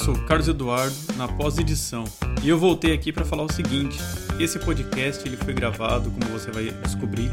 [0.00, 2.04] sou Carlos Eduardo, na pós-edição.
[2.42, 3.98] E eu voltei aqui para falar o seguinte:
[4.38, 7.30] esse podcast ele foi gravado, como você vai descobrir,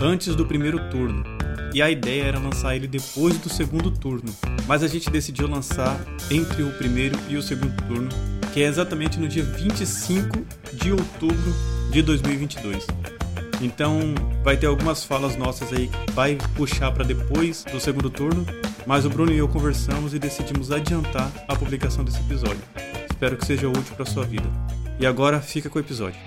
[0.00, 1.22] antes do primeiro turno.
[1.74, 4.34] E a ideia era lançar ele depois do segundo turno.
[4.66, 6.00] Mas a gente decidiu lançar
[6.30, 8.08] entre o primeiro e o segundo turno,
[8.52, 10.38] que é exatamente no dia 25
[10.72, 11.54] de outubro
[11.92, 12.86] de 2022.
[13.60, 18.46] Então vai ter algumas falas nossas aí que vai puxar para depois do segundo turno,
[18.86, 22.62] mas o Bruno e eu conversamos e decidimos adiantar a publicação desse episódio.
[23.10, 24.48] Espero que seja útil para sua vida.
[24.98, 26.18] E agora fica com o episódio.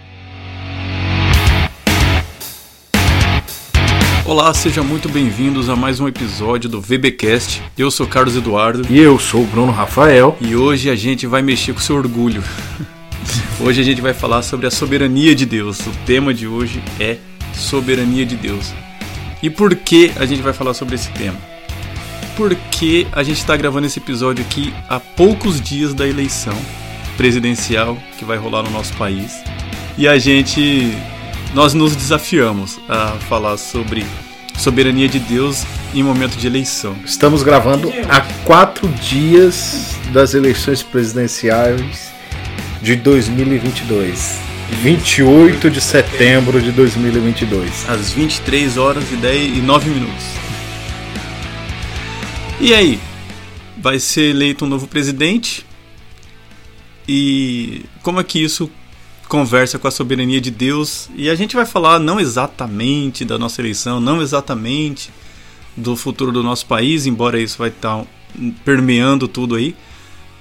[4.26, 7.62] Olá, sejam muito bem-vindos a mais um episódio do VBcast.
[7.78, 10.38] Eu sou Carlos Eduardo E eu sou o Bruno Rafael.
[10.40, 12.44] e hoje a gente vai mexer com seu orgulho.
[13.60, 15.80] Hoje a gente vai falar sobre a soberania de Deus.
[15.80, 17.18] O tema de hoje é
[17.54, 18.74] soberania de Deus.
[19.42, 21.38] E por que a gente vai falar sobre esse tema?
[22.36, 26.56] Porque a gente está gravando esse episódio aqui há poucos dias da eleição
[27.18, 29.44] presidencial que vai rolar no nosso país.
[29.98, 30.92] E a gente
[31.54, 34.06] nós nos desafiamos a falar sobre
[34.58, 36.96] soberania de Deus em momento de eleição.
[37.06, 42.13] Estamos gravando há quatro dias das eleições presidenciais
[42.84, 44.40] de 2022.
[44.82, 47.90] 28 de setembro de 2022.
[47.90, 50.26] às 23 horas e 10 e 9 minutos.
[52.60, 53.00] E aí?
[53.78, 55.66] Vai ser eleito um novo presidente?
[57.08, 58.70] E como é que isso
[59.30, 61.10] conversa com a soberania de Deus?
[61.16, 65.10] E a gente vai falar não exatamente da nossa eleição, não exatamente
[65.76, 68.04] do futuro do nosso país, embora isso vai estar
[68.66, 69.74] permeando tudo aí,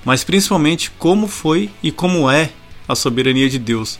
[0.05, 2.51] mas principalmente como foi e como é
[2.89, 3.99] a soberania de Deus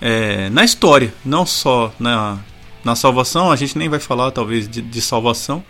[0.00, 2.38] é, na história, não só na,
[2.84, 5.62] na salvação, a gente nem vai falar talvez de, de salvação,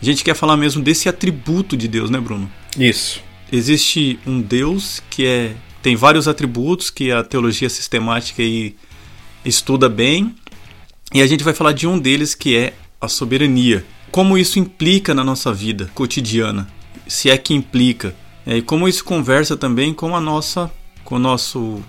[0.00, 2.50] a gente quer falar mesmo desse atributo de Deus, né, Bruno?
[2.78, 3.20] Isso.
[3.50, 8.74] Existe um Deus que é tem vários atributos que a teologia sistemática aí
[9.44, 10.34] estuda bem,
[11.14, 13.84] e a gente vai falar de um deles que é a soberania.
[14.10, 16.68] Como isso implica na nossa vida cotidiana,
[17.06, 18.14] se é que implica,
[18.56, 20.70] e como isso conversa também com a nossa,
[21.04, 21.82] com o nosso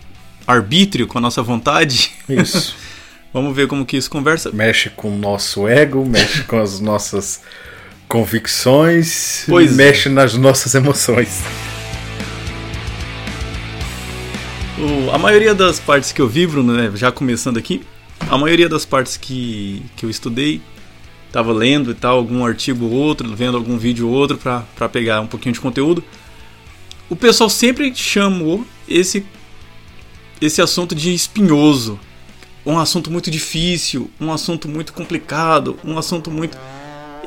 [0.46, 2.12] arbítrio, com a nossa vontade.
[2.28, 2.76] Isso.
[3.34, 4.52] Vamos ver como que isso conversa.
[4.52, 7.42] mexe com o nosso ego, mexe com as nossas
[8.08, 9.76] convicções, Pois é.
[9.76, 11.44] mexe nas nossas emoções.
[14.78, 17.82] O- a maioria das partes que eu vi, Bruno, né, já começando aqui,
[18.30, 20.62] a maioria das partes que, que eu estudei,
[21.32, 25.22] tava lendo e tal, algum artigo ou outro, vendo algum vídeo ou outro pra pegar
[25.22, 26.04] um pouquinho de conteúdo.
[27.10, 29.26] O pessoal sempre chamou esse
[30.42, 32.00] esse assunto de espinhoso,
[32.66, 36.58] um assunto muito difícil, um assunto muito complicado, um assunto muito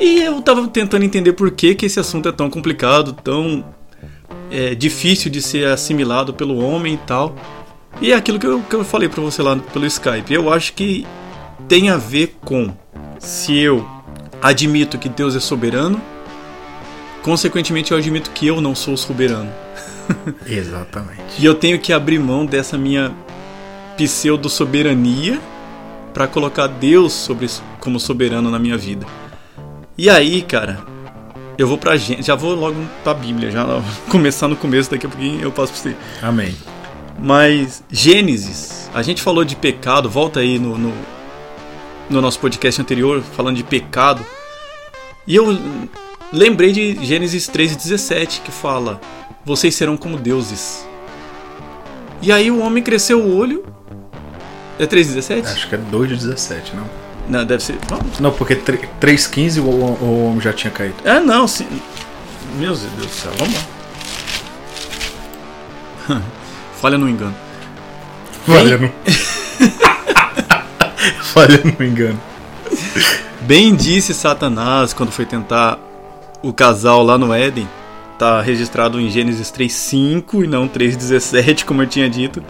[0.00, 3.64] e eu tava tentando entender por que, que esse assunto é tão complicado, tão
[4.50, 7.36] é, difícil de ser assimilado pelo homem e tal.
[8.00, 10.32] E é aquilo que eu, que eu falei pra você lá pelo Skype.
[10.32, 11.06] Eu acho que
[11.68, 12.74] tem a ver com
[13.18, 13.86] se eu
[14.40, 16.00] admito que Deus é soberano,
[17.22, 19.50] consequentemente eu admito que eu não sou soberano.
[20.46, 21.20] Exatamente.
[21.38, 23.12] E eu tenho que abrir mão dessa minha
[23.96, 25.40] pseudo-soberania
[26.12, 27.48] para colocar Deus sobre,
[27.80, 29.06] como soberano na minha vida.
[29.96, 30.80] E aí, cara,
[31.56, 33.64] eu vou pra Gê- já vou logo pra Bíblia, já
[34.08, 35.96] começar no começo, daqui a pouquinho eu passo pra você.
[36.20, 36.54] Amém.
[37.18, 40.92] Mas Gênesis, a gente falou de pecado, volta aí no, no,
[42.10, 44.24] no nosso podcast anterior, falando de pecado.
[45.26, 45.56] E eu
[46.32, 49.00] lembrei de Gênesis 3,17, que fala:
[49.44, 50.86] Vocês serão como deuses.
[52.20, 53.64] E aí o homem cresceu o olho.
[54.78, 55.46] É 3,17?
[55.46, 56.88] Acho que é 2 de 17, não?
[57.28, 57.76] Não, deve ser.
[57.90, 58.00] Não.
[58.20, 60.96] Não, porque 3,15 o, o homem já tinha caído.
[61.04, 61.68] É, não, sim.
[62.56, 63.54] Meu Deus do céu, vamos
[66.08, 66.16] lá.
[66.80, 67.34] Falha no engano.
[68.46, 68.90] Falha no.
[71.22, 72.20] Falha no engano.
[73.42, 75.78] Bem disse Satanás quando foi tentar
[76.42, 77.68] o casal lá no Éden.
[78.18, 82.42] Tá registrado em Gênesis 3:5 e não 3:17, como eu tinha dito.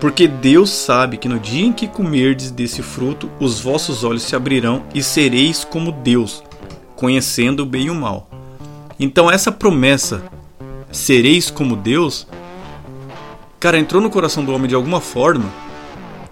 [0.00, 4.34] Porque Deus sabe que no dia em que comerdes desse fruto, os vossos olhos se
[4.34, 6.42] abrirão e sereis como Deus,
[6.96, 8.28] conhecendo o bem e o mal.
[8.98, 10.22] Então essa promessa,
[10.90, 12.26] sereis como Deus,
[13.60, 15.44] cara, entrou no coração do homem de alguma forma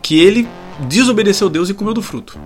[0.02, 0.48] que ele
[0.80, 2.38] desobedeceu Deus e comeu do fruto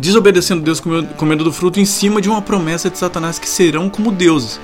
[0.00, 0.80] desobedecendo Deus,
[1.16, 4.58] comendo do fruto em cima de uma promessa de Satanás que serão como deuses.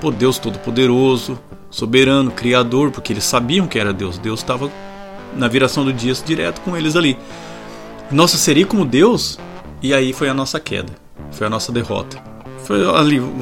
[0.00, 1.38] Pô, Deus Todo-Poderoso,
[1.70, 4.16] soberano, criador, porque eles sabiam que era Deus.
[4.18, 4.70] Deus estava
[5.36, 7.16] na viração do dia direto com eles ali.
[8.10, 9.38] Nossa, seria como Deus?
[9.82, 10.92] E aí foi a nossa queda,
[11.30, 12.16] foi a nossa derrota.
[12.64, 13.34] Foi ali o-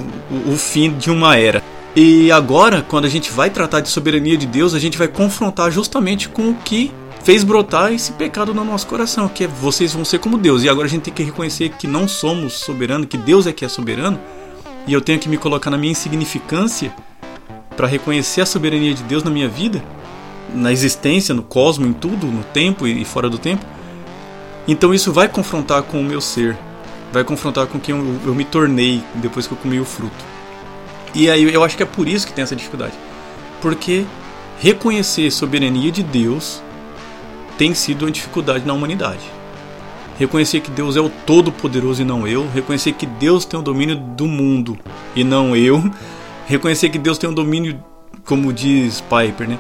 [0.47, 1.63] o fim de uma era.
[1.97, 5.71] E agora, quando a gente vai tratar de soberania de Deus, a gente vai confrontar
[5.71, 6.93] justamente com o que
[7.25, 10.63] fez brotar esse pecado no nosso coração, que é vocês vão ser como Deus.
[10.63, 13.65] E agora a gente tem que reconhecer que não somos soberanos, que Deus é que
[13.65, 14.19] é soberano,
[14.87, 16.93] e eu tenho que me colocar na minha insignificância
[17.77, 19.83] para reconhecer a soberania de Deus na minha vida,
[20.55, 23.65] na existência, no cosmo, em tudo, no tempo e fora do tempo.
[24.67, 26.57] Então isso vai confrontar com o meu ser,
[27.13, 30.38] vai confrontar com quem eu, eu me tornei depois que eu comi o fruto.
[31.15, 32.95] E aí eu acho que é por isso que tem essa dificuldade.
[33.61, 34.05] Porque
[34.61, 36.63] reconhecer a soberania de Deus
[37.57, 39.39] tem sido uma dificuldade na humanidade.
[40.19, 42.49] Reconhecer que Deus é o Todo-Poderoso e não eu.
[42.53, 44.77] Reconhecer que Deus tem o domínio do mundo
[45.15, 45.83] e não eu.
[46.47, 47.83] Reconhecer que Deus tem o domínio,
[48.25, 49.59] como diz Piper, né?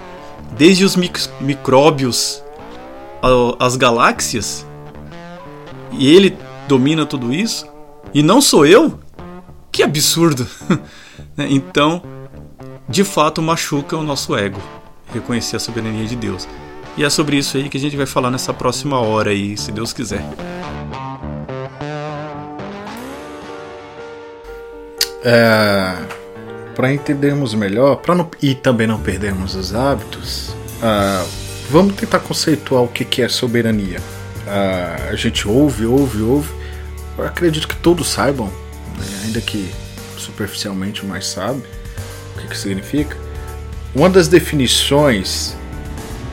[0.56, 2.42] Desde os micróbios
[3.58, 4.66] as galáxias.
[5.92, 6.36] E ele
[6.66, 7.66] domina tudo isso.
[8.14, 8.98] E não sou eu?
[9.70, 10.46] Que absurdo!
[11.38, 11.46] Né?
[11.50, 12.02] então,
[12.88, 14.60] de fato, machuca o nosso ego
[15.12, 16.48] reconhecer a soberania de Deus.
[16.96, 19.70] E é sobre isso aí que a gente vai falar nessa próxima hora aí, se
[19.70, 20.24] Deus quiser.
[25.24, 25.94] É,
[26.74, 30.48] para entendermos melhor, para e também não perdermos os hábitos,
[30.82, 31.28] uh,
[31.70, 34.00] vamos tentar conceituar o que, que é soberania.
[34.46, 36.50] Uh, a gente ouve, ouve, ouve.
[37.16, 39.70] Eu acredito que todos saibam, né, ainda que
[40.18, 41.62] superficialmente, mas sabe
[42.36, 43.16] o que, que significa.
[43.94, 45.56] Uma das definições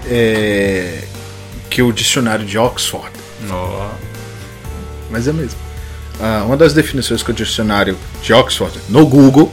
[0.08, 1.04] é,
[1.70, 3.12] que o dicionário de Oxford.
[3.50, 3.90] Oh.
[5.10, 5.60] Mas é mesmo.
[6.20, 9.52] Ah, uma das definições que o dicionário de Oxford, no Google,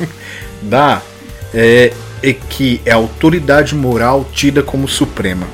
[0.62, 1.02] dá
[1.52, 1.92] é,
[2.22, 5.46] é que é autoridade moral tida como suprema,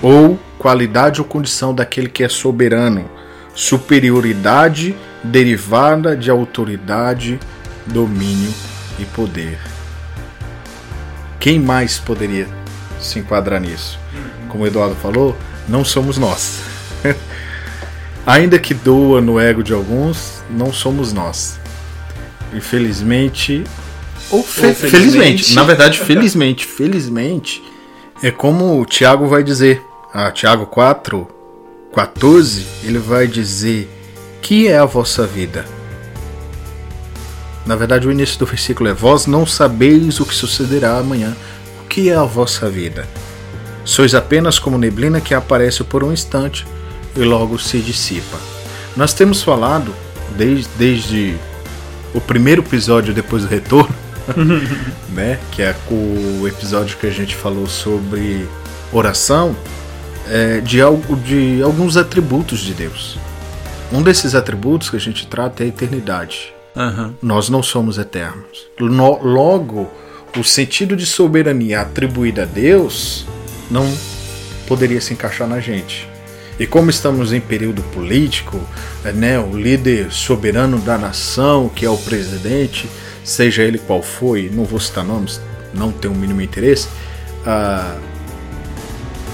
[0.00, 3.10] ou qualidade ou condição daquele que é soberano,
[3.54, 4.94] superioridade
[5.30, 7.38] derivada de autoridade,
[7.86, 8.52] domínio
[8.98, 9.58] e poder.
[11.38, 12.48] Quem mais poderia
[13.00, 13.98] se enquadrar nisso.
[14.48, 15.36] Como o Eduardo falou,
[15.68, 16.60] não somos nós.
[18.26, 21.60] Ainda que doa no ego de alguns, não somos nós.
[22.52, 23.62] Infelizmente.
[24.30, 24.90] Ou, fe ou felizmente.
[24.90, 25.54] felizmente.
[25.54, 26.66] Na verdade, felizmente.
[26.66, 27.62] Felizmente.
[28.22, 29.80] É como o Tiago vai dizer.
[30.12, 31.28] Ah, Tiago 4,
[31.94, 33.95] 14, ele vai dizer:
[34.46, 35.64] Que é a vossa vida?
[37.66, 41.36] Na verdade, o início do versículo é: Vós não sabeis o que sucederá amanhã,
[41.88, 43.08] que é a vossa vida?
[43.84, 46.64] Sois apenas como neblina que aparece por um instante
[47.16, 48.38] e logo se dissipa.
[48.96, 49.92] Nós temos falado
[50.36, 51.36] desde, desde
[52.14, 53.96] o primeiro episódio depois do retorno,
[55.10, 58.48] né, que é o episódio que a gente falou sobre
[58.92, 59.56] oração,
[60.30, 63.25] é, de, algo, de alguns atributos de Deus.
[63.92, 66.52] Um desses atributos que a gente trata é a eternidade.
[66.74, 67.14] Uhum.
[67.22, 68.66] Nós não somos eternos.
[68.78, 69.90] No, logo,
[70.36, 73.26] o sentido de soberania atribuída a Deus
[73.70, 73.90] não
[74.66, 76.08] poderia se encaixar na gente.
[76.58, 78.60] E como estamos em período político,
[79.14, 82.88] né, o líder soberano da nação, que é o presidente,
[83.22, 85.40] seja ele qual for, não vou citar nomes,
[85.74, 86.88] não tenho o mínimo interesse,
[87.44, 87.96] a,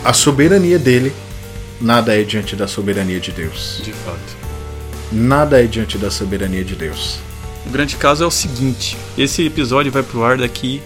[0.04, 1.12] a soberania dele
[1.80, 3.80] nada é diante da soberania de Deus.
[3.84, 4.41] De fato.
[5.12, 7.18] Nada é diante da soberania de Deus.
[7.66, 10.82] O grande caso é o seguinte: esse episódio vai pro ar daqui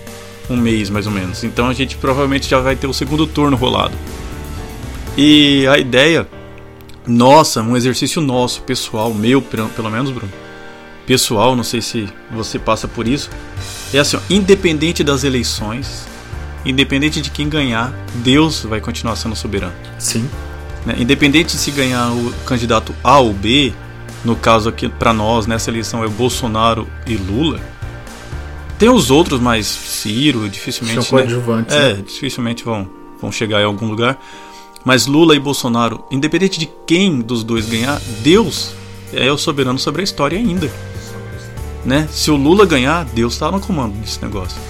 [0.50, 1.44] um mês mais ou menos.
[1.44, 3.96] Então a gente provavelmente já vai ter o segundo turno rolado.
[5.16, 6.26] E a ideia
[7.06, 10.32] nossa, um exercício nosso, pessoal, meu pelo menos, Bruno.
[11.06, 13.30] Pessoal, não sei se você passa por isso.
[13.94, 16.04] É assim, ó, independente das eleições,
[16.64, 19.72] independente de quem ganhar, Deus vai continuar sendo soberano.
[20.00, 20.28] Sim.
[20.84, 20.96] Né?
[20.98, 23.72] Independente de se ganhar o candidato A ou B,
[24.26, 27.60] no caso aqui para nós nessa eleição é o Bolsonaro e Lula
[28.78, 31.02] tem os outros, mas Ciro, dificilmente.
[31.02, 31.18] São.
[31.18, 31.64] Né?
[31.70, 32.88] É, dificilmente vão,
[33.20, 34.18] vão chegar em algum lugar.
[34.84, 38.72] Mas Lula e Bolsonaro, independente de quem dos dois ganhar, Deus
[39.12, 40.70] é o soberano sobre a história ainda.
[41.84, 42.06] Né?
[42.10, 44.60] Se o Lula ganhar, Deus está no comando desse negócio.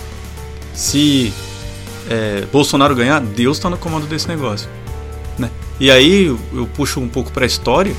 [0.73, 1.33] Se
[2.09, 4.69] é, Bolsonaro ganhar, Deus está no comando desse negócio.
[5.39, 5.51] Né?
[5.81, 7.95] E aí eu, eu puxo um pouco para a história,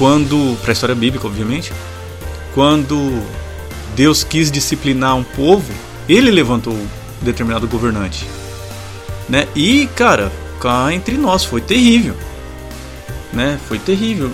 [0.00, 1.74] quando para a história bíblica, obviamente,
[2.54, 3.22] quando
[3.94, 5.70] Deus quis disciplinar um povo,
[6.08, 6.86] ele levantou um
[7.20, 8.26] determinado governante.
[9.28, 9.46] Né?
[9.54, 12.14] E, cara, cá entre nós foi terrível.
[13.30, 13.60] Né?
[13.68, 14.30] Foi terrível.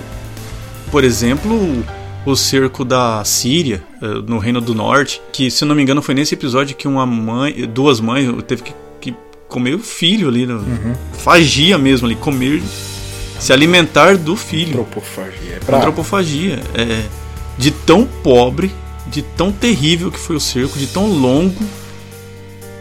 [0.88, 1.84] Por exemplo,
[2.24, 6.14] o cerco da Síria, eh, no Reino do Norte, que se não me engano foi
[6.14, 9.16] nesse episódio que uma mãe, duas mães teve que, que
[9.48, 10.94] comer o filho ali, uhum.
[11.12, 12.62] fagia mesmo ali, comer,
[13.38, 14.80] se alimentar do filho.
[14.80, 15.60] Antropofagia.
[15.68, 16.60] É Antropofagia.
[16.74, 17.04] É,
[17.58, 18.70] de tão pobre
[19.06, 21.64] de tão terrível que foi o cerco, de tão longo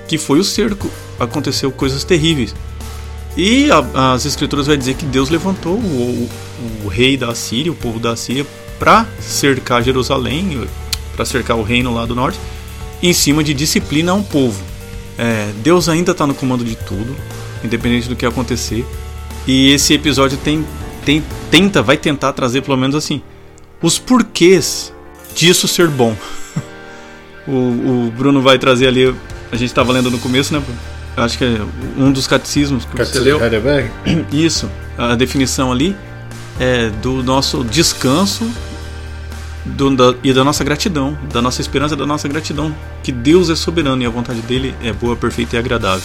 [0.08, 0.90] que foi o cerco.
[1.20, 2.54] Aconteceu coisas terríveis.
[3.38, 7.72] E a, as escrituras vai dizer que Deus levantou o, o, o rei da Síria,
[7.72, 8.46] o povo da Síria,
[8.80, 10.68] para cercar Jerusalém,
[11.16, 12.40] para cercar o reino lá do norte,
[13.02, 14.62] em cima de disciplina a um povo.
[15.18, 17.16] É, Deus ainda está no comando de tudo,
[17.64, 18.86] independente do que acontecer.
[19.48, 20.66] E esse episódio tem,
[21.04, 23.22] tem, tenta, vai tentar trazer pelo menos assim
[23.82, 24.94] os porquês
[25.36, 26.16] disso ser bom.
[27.48, 29.14] o, o Bruno vai trazer ali,
[29.52, 30.64] a gente estava lendo no começo, né?
[31.16, 31.62] Acho que é
[31.98, 33.42] um dos catecismos que você leu.
[33.42, 33.90] Heidelberg?
[34.34, 35.96] Isso, a definição ali
[36.60, 38.50] é do nosso descanso
[39.66, 43.56] do, da, e da nossa gratidão, da nossa esperança, da nossa gratidão, que Deus é
[43.56, 46.04] soberano e a vontade dele é boa, perfeita e agradável.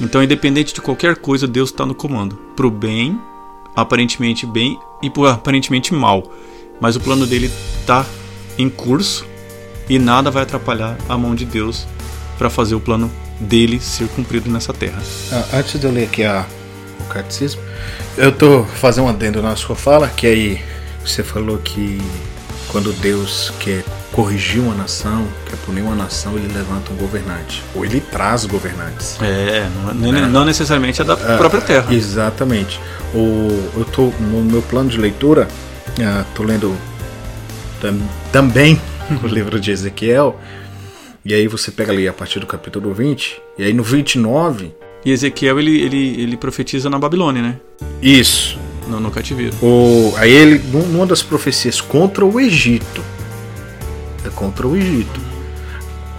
[0.00, 3.18] Então, independente de qualquer coisa, Deus está no comando, pro bem,
[3.74, 6.22] aparentemente bem e pro aparentemente mal.
[6.80, 8.04] Mas o plano dele está
[8.58, 9.26] em curso
[9.88, 11.86] e nada vai atrapalhar a mão de Deus
[12.38, 15.00] para fazer o plano dele ser cumprido nessa terra.
[15.32, 16.46] Ah, antes de eu ler aqui a,
[17.00, 17.60] o catecismo,
[18.16, 20.62] eu tô fazendo um adendo na sua fala, que aí
[21.04, 22.00] você falou que
[22.68, 23.84] quando Deus quer
[24.14, 27.64] corrigir uma nação, quer punir uma nação, ele levanta um governante.
[27.74, 29.18] Ou ele traz governantes.
[29.20, 30.28] É, não, né?
[30.28, 31.92] não necessariamente é da ah, própria terra.
[31.92, 32.80] Exatamente.
[33.12, 35.48] O, eu tô no meu plano de leitura,
[36.32, 36.76] tô lendo
[37.80, 37.98] tam,
[38.30, 38.80] também
[39.20, 40.38] o livro de Ezequiel.
[41.24, 44.72] E aí você pega ali a partir do capítulo 20, e aí no 29.
[45.04, 47.56] E Ezequiel ele, ele, ele profetiza na Babilônia, né?
[48.00, 48.56] Isso.
[48.86, 49.56] No, no cativeiro.
[49.60, 53.02] O, aí ele, numa das profecias contra o Egito.
[54.34, 55.20] Contra o Egito.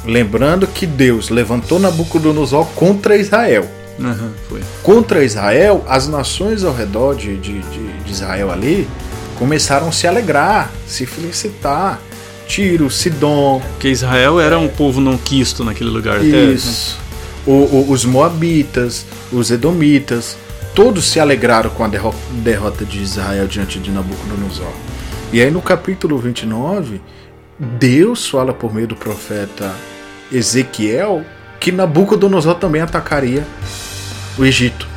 [0.06, 3.70] Lembrando que Deus levantou Nabucodonosor contra Israel.
[3.98, 4.62] Uhum, foi.
[4.84, 8.88] Contra Israel, as nações ao redor de, de, de, de Israel ali
[9.40, 12.00] começaram a se alegrar, se felicitar
[12.48, 13.62] Tiro, Sidom.
[13.80, 16.98] Que Israel era um povo não quisto naquele lugar Isso.
[16.98, 17.06] Até, né?
[17.48, 20.38] o, o, os Moabitas, os Edomitas,
[20.74, 21.90] todos se alegraram com a
[22.44, 24.72] derrota de Israel diante de Nabucodonosor.
[25.34, 27.02] E aí no capítulo 29,
[27.58, 29.74] Deus fala por meio do profeta
[30.32, 31.24] Ezequiel
[31.60, 33.46] que Nabucodonosor também atacaria
[34.38, 34.88] o Egito.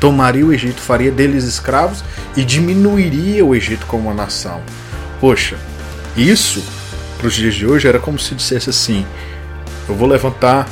[0.00, 2.02] Tomaria o Egito, faria deles escravos
[2.36, 4.60] e diminuiria o Egito como uma nação.
[5.20, 5.56] Poxa,
[6.16, 6.64] isso
[7.18, 9.06] para os dias de hoje era como se dissesse assim:
[9.88, 10.68] eu vou levantar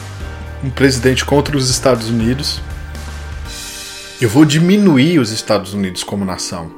[0.64, 2.61] um presidente contra os Estados Unidos,
[4.21, 6.71] eu vou diminuir os Estados Unidos como nação.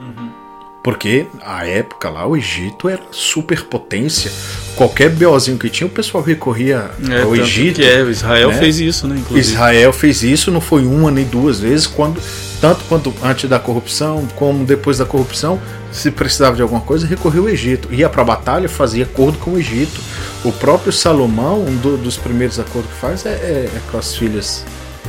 [0.00, 0.49] Uhum.
[0.82, 4.32] Porque a época lá o Egito era superpotência.
[4.76, 7.82] Qualquer BOzinho que tinha, o pessoal recorria é, ao Egito.
[7.82, 8.58] É, Israel né?
[8.58, 9.16] fez isso, né?
[9.18, 9.40] Inclusive.
[9.40, 12.20] Israel fez isso, não foi uma nem duas vezes, quando
[12.60, 15.58] tanto quanto antes da corrupção, como depois da corrupção,
[15.90, 17.92] se precisava de alguma coisa, recorreu ao Egito.
[17.92, 20.00] Ia para a batalha, fazia acordo com o Egito.
[20.44, 24.14] O próprio Salomão, um do, dos primeiros acordos que faz é, é, é, com as
[24.14, 24.64] filhas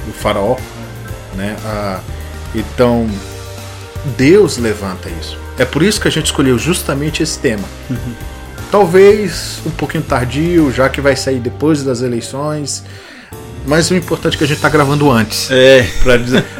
[0.05, 0.55] do faraó.
[1.35, 1.55] Né?
[1.65, 1.99] Ah,
[2.55, 3.09] então,
[4.17, 5.37] Deus levanta isso.
[5.57, 7.63] É por isso que a gente escolheu justamente esse tema.
[7.89, 8.13] Uhum.
[8.71, 12.83] Talvez um pouquinho tardio, já que vai sair depois das eleições.
[13.65, 15.49] Mas o importante é que a gente está gravando antes.
[15.51, 15.87] É.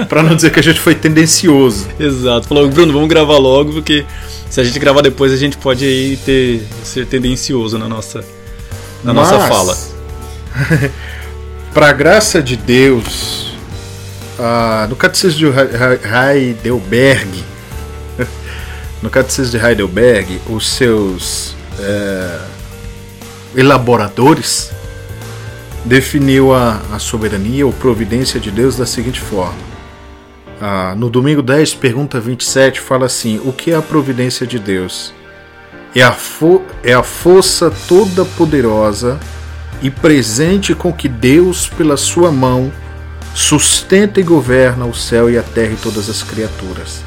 [0.08, 1.88] Para não dizer que a gente foi tendencioso.
[2.00, 2.48] Exato.
[2.48, 4.06] Falou, Bruno, vamos gravar logo, porque
[4.50, 8.24] se a gente gravar depois, a gente pode aí ter, ser tendencioso na nossa,
[9.04, 9.78] na Mas, nossa fala.
[11.74, 13.51] Para graça de Deus,
[14.44, 15.58] ah, no Catecismo de
[16.08, 17.44] Heidelberg,
[19.00, 22.40] no Catecismo de Heidelberg, os seus é,
[23.56, 24.72] elaboradores
[25.86, 29.72] definiu a, a soberania ou providência de Deus da seguinte forma.
[30.60, 35.14] Ah, no domingo 10, pergunta 27, fala assim: O que é a providência de Deus?
[35.96, 36.18] É a,
[36.84, 39.20] é a força toda poderosa
[39.84, 42.72] e presente com que Deus, pela sua mão,
[43.34, 47.04] sustenta e governa o céu e a terra e todas as criaturas.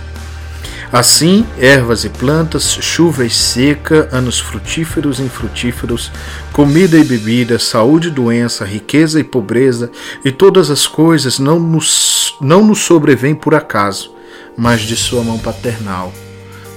[0.92, 6.12] Assim, ervas e plantas, chuva e seca, anos frutíferos e infrutíferos,
[6.52, 9.90] comida e bebida, saúde e doença, riqueza e pobreza,
[10.24, 14.14] e todas as coisas não nos, não nos sobrevêm por acaso,
[14.56, 16.12] mas de sua mão paternal.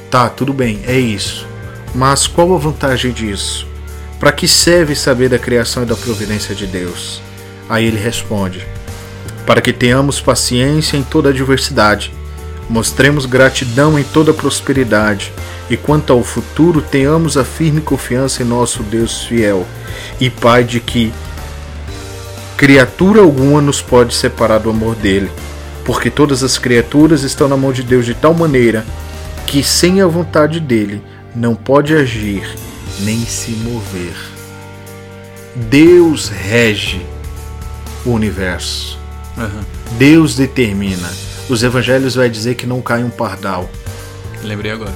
[0.10, 1.46] Tá, tudo bem, é isso.
[1.94, 3.68] Mas qual a vantagem disso?
[4.20, 7.22] Para que serve saber da criação e da providência de Deus?
[7.70, 8.66] Aí ele responde:
[9.48, 12.14] Para que tenhamos paciência em toda adversidade
[12.70, 15.32] Mostremos gratidão em toda prosperidade,
[15.70, 19.66] e quanto ao futuro, tenhamos a firme confiança em nosso Deus fiel
[20.20, 21.14] e Pai de que
[22.58, 25.32] criatura alguma nos pode separar do amor dele,
[25.86, 28.86] porque todas as criaturas estão na mão de Deus de tal maneira
[29.46, 31.02] que sem a vontade dele
[31.34, 32.44] não pode agir
[33.00, 34.16] nem se mover.
[35.56, 37.06] Deus rege
[38.06, 38.97] o universo.
[39.98, 41.10] Deus determina.
[41.50, 43.70] Os evangelhos vai dizer que não cai um pardal
[44.44, 44.94] Lembrei agora.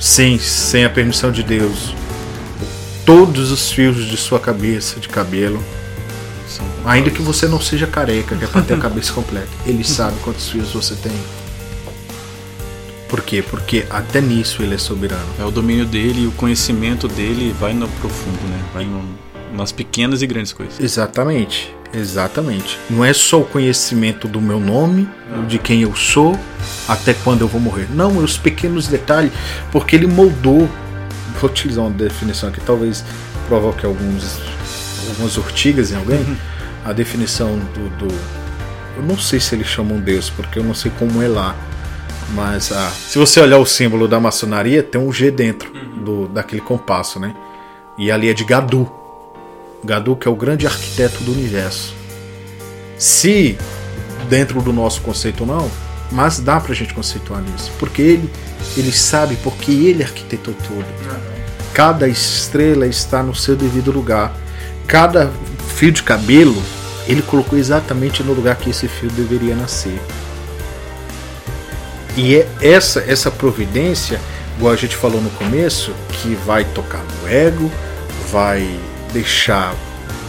[0.00, 1.94] sem, sem a permissão de Deus.
[3.04, 5.62] Todos os fios de sua cabeça, de cabelo,
[6.84, 10.16] ainda que você não seja careca, que é pra ter a cabeça completa, ele sabe
[10.22, 11.12] quantos fios você tem.
[13.08, 13.42] Por quê?
[13.42, 15.26] Porque até nisso ele é soberano.
[15.38, 18.60] É o domínio dele e o conhecimento dele vai no profundo, né?
[18.72, 19.04] Vai no-
[19.52, 20.78] nas pequenas e grandes coisas.
[20.78, 22.78] Exatamente, exatamente.
[22.88, 25.08] Não é só o conhecimento do meu nome,
[25.48, 26.38] de quem eu sou,
[26.88, 27.86] até quando eu vou morrer.
[27.90, 29.32] Não, é os pequenos detalhes,
[29.72, 30.68] porque ele moldou.
[31.40, 33.04] Vou utilizar uma definição aqui, talvez
[33.48, 34.38] provoque alguns,
[35.08, 36.36] algumas urtigas em alguém.
[36.84, 38.14] A definição do, do-
[38.96, 41.54] Eu não sei se eles chamam Deus, porque eu não sei como é lá.
[42.34, 45.72] Mas ah, se você olhar o símbolo da maçonaria, tem um G dentro
[46.04, 47.34] do, daquele compasso, né?
[47.98, 48.90] E ali é de Gadu.
[49.84, 51.94] Gadu que é o grande arquiteto do universo.
[52.98, 53.56] Se
[54.28, 55.70] dentro do nosso conceito não,
[56.12, 58.30] mas dá pra gente conceituar nisso, porque ele
[58.76, 60.84] ele sabe porque ele arquitetou tudo.
[61.72, 64.34] Cada estrela está no seu devido lugar.
[64.86, 65.30] Cada
[65.76, 66.60] fio de cabelo
[67.06, 69.98] ele colocou exatamente no lugar que esse fio deveria nascer.
[72.16, 74.20] E é essa essa providência,
[74.56, 77.70] igual a gente falou no começo, que vai tocar no ego,
[78.30, 78.78] vai
[79.10, 79.74] deixar,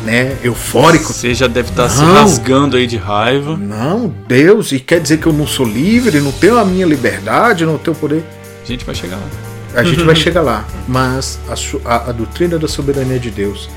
[0.03, 1.13] né, eufórico.
[1.13, 2.13] Você já deve estar se Não.
[2.13, 3.55] rasgando aí de raiva.
[3.57, 7.65] Não, Deus, e quer dizer que eu não sou livre, não tenho a minha liberdade,
[7.65, 8.23] não tenho poder.
[8.63, 9.27] A gente vai chegar lá.
[9.75, 13.69] A gente vai chegar lá, mas a, a- a doutrina da soberania de Deus,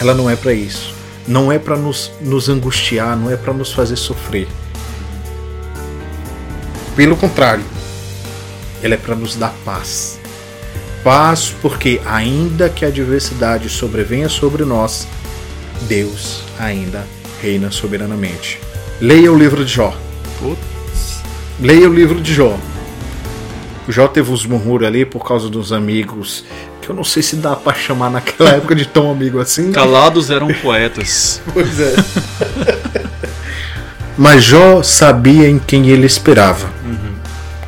[0.00, 0.94] ela não é para isso.
[1.28, 4.48] Não é para nos, nos angustiar, não é para nos fazer sofrer.
[6.96, 7.64] Pelo contrário,
[8.82, 10.18] ela é para nos dar paz.
[11.02, 15.08] Paz porque, ainda que a adversidade sobrevenha sobre nós,
[15.82, 17.04] Deus ainda
[17.40, 18.60] reina soberanamente.
[19.00, 19.96] Leia o livro de Jó.
[20.38, 21.20] Putz.
[21.60, 22.56] Leia o livro de Jó.
[23.88, 26.44] O Jó teve uns murmúrios ali por causa dos amigos,
[26.80, 29.72] que eu não sei se dá pra chamar naquela época de tão amigo assim.
[29.72, 31.42] Calados eram poetas.
[31.52, 31.94] Pois é.
[34.16, 36.70] Mas Jó sabia em quem ele esperava.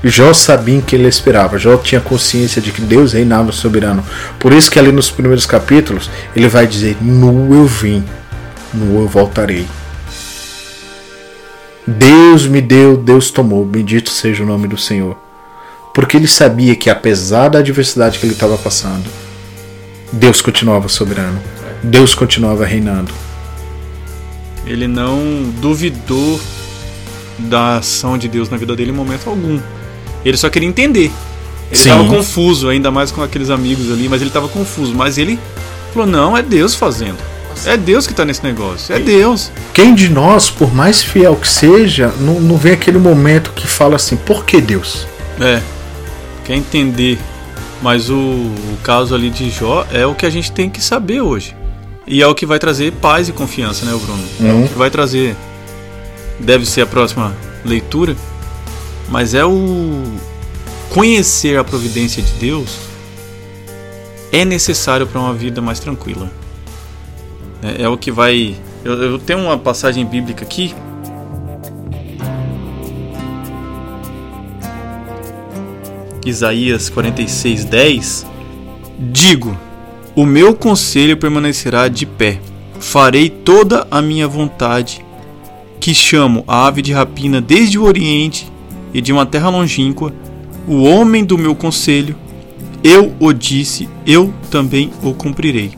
[0.07, 1.59] Jó sabia em quem ele esperava.
[1.59, 4.05] Jó tinha consciência de que Deus reinava soberano.
[4.39, 8.05] Por isso que ali nos primeiros capítulos ele vai dizer: Nu eu vim,
[8.73, 9.67] nu eu voltarei.
[11.87, 13.65] Deus me deu, Deus tomou.
[13.65, 15.17] Bendito seja o nome do Senhor.
[15.95, 19.09] Porque ele sabia que apesar da adversidade que ele estava passando,
[20.13, 21.41] Deus continuava soberano.
[21.83, 23.13] Deus continuava reinando.
[24.67, 26.41] Ele não duvidou
[27.39, 29.61] da ação de Deus na vida dele em momento algum.
[30.25, 31.11] Ele só queria entender.
[31.71, 31.91] Ele Sim.
[31.91, 34.95] estava confuso, ainda mais com aqueles amigos ali, mas ele estava confuso.
[34.95, 35.39] Mas ele
[35.93, 37.19] falou: não, é Deus fazendo.
[37.67, 38.95] É Deus que está nesse negócio.
[38.95, 39.51] É Deus.
[39.73, 43.97] Quem de nós, por mais fiel que seja, não, não vem aquele momento que fala
[43.97, 45.07] assim: por que Deus?
[45.41, 45.61] É.
[46.45, 47.19] Quer entender.
[47.83, 51.21] Mas o, o caso ali de Jó é o que a gente tem que saber
[51.21, 51.55] hoje.
[52.07, 54.23] E é o que vai trazer paz e confiança, né, Bruno?
[54.41, 54.65] É Uhum.
[54.65, 55.35] o que vai trazer.
[56.41, 57.35] Deve ser a próxima
[57.65, 58.17] leitura.
[59.09, 60.03] Mas é o.
[60.91, 62.79] Conhecer a providência de Deus
[64.31, 66.31] é necessário para uma vida mais tranquila.
[67.63, 68.55] É, é o que vai.
[68.85, 70.75] Eu, eu tenho uma passagem bíblica aqui
[76.25, 78.27] Isaías 46:10
[78.99, 79.57] Digo:
[80.15, 82.41] O meu conselho permanecerá de pé.
[82.81, 85.05] Farei toda a minha vontade,
[85.81, 88.51] que chamo a ave de rapina desde o oriente
[88.95, 90.15] e de uma terra longínqua,
[90.67, 92.17] o homem do meu conselho,
[92.83, 95.73] eu o disse, eu também o cumprirei.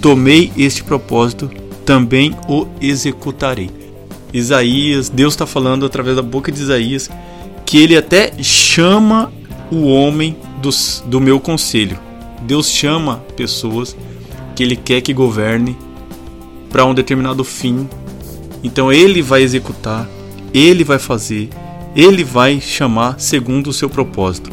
[0.00, 1.50] Tomei este propósito,
[1.84, 3.70] também o executarei.
[4.32, 7.10] Isaías, Deus está falando através da boca de Isaías
[7.66, 9.32] que ele até chama
[9.70, 11.98] o homem dos, do meu conselho.
[12.42, 13.96] Deus chama pessoas
[14.54, 15.76] que ele quer que governe
[16.70, 17.88] para um determinado fim.
[18.62, 20.08] Então ele vai executar,
[20.52, 21.48] ele vai fazer,
[21.94, 24.50] ele vai chamar segundo o seu propósito.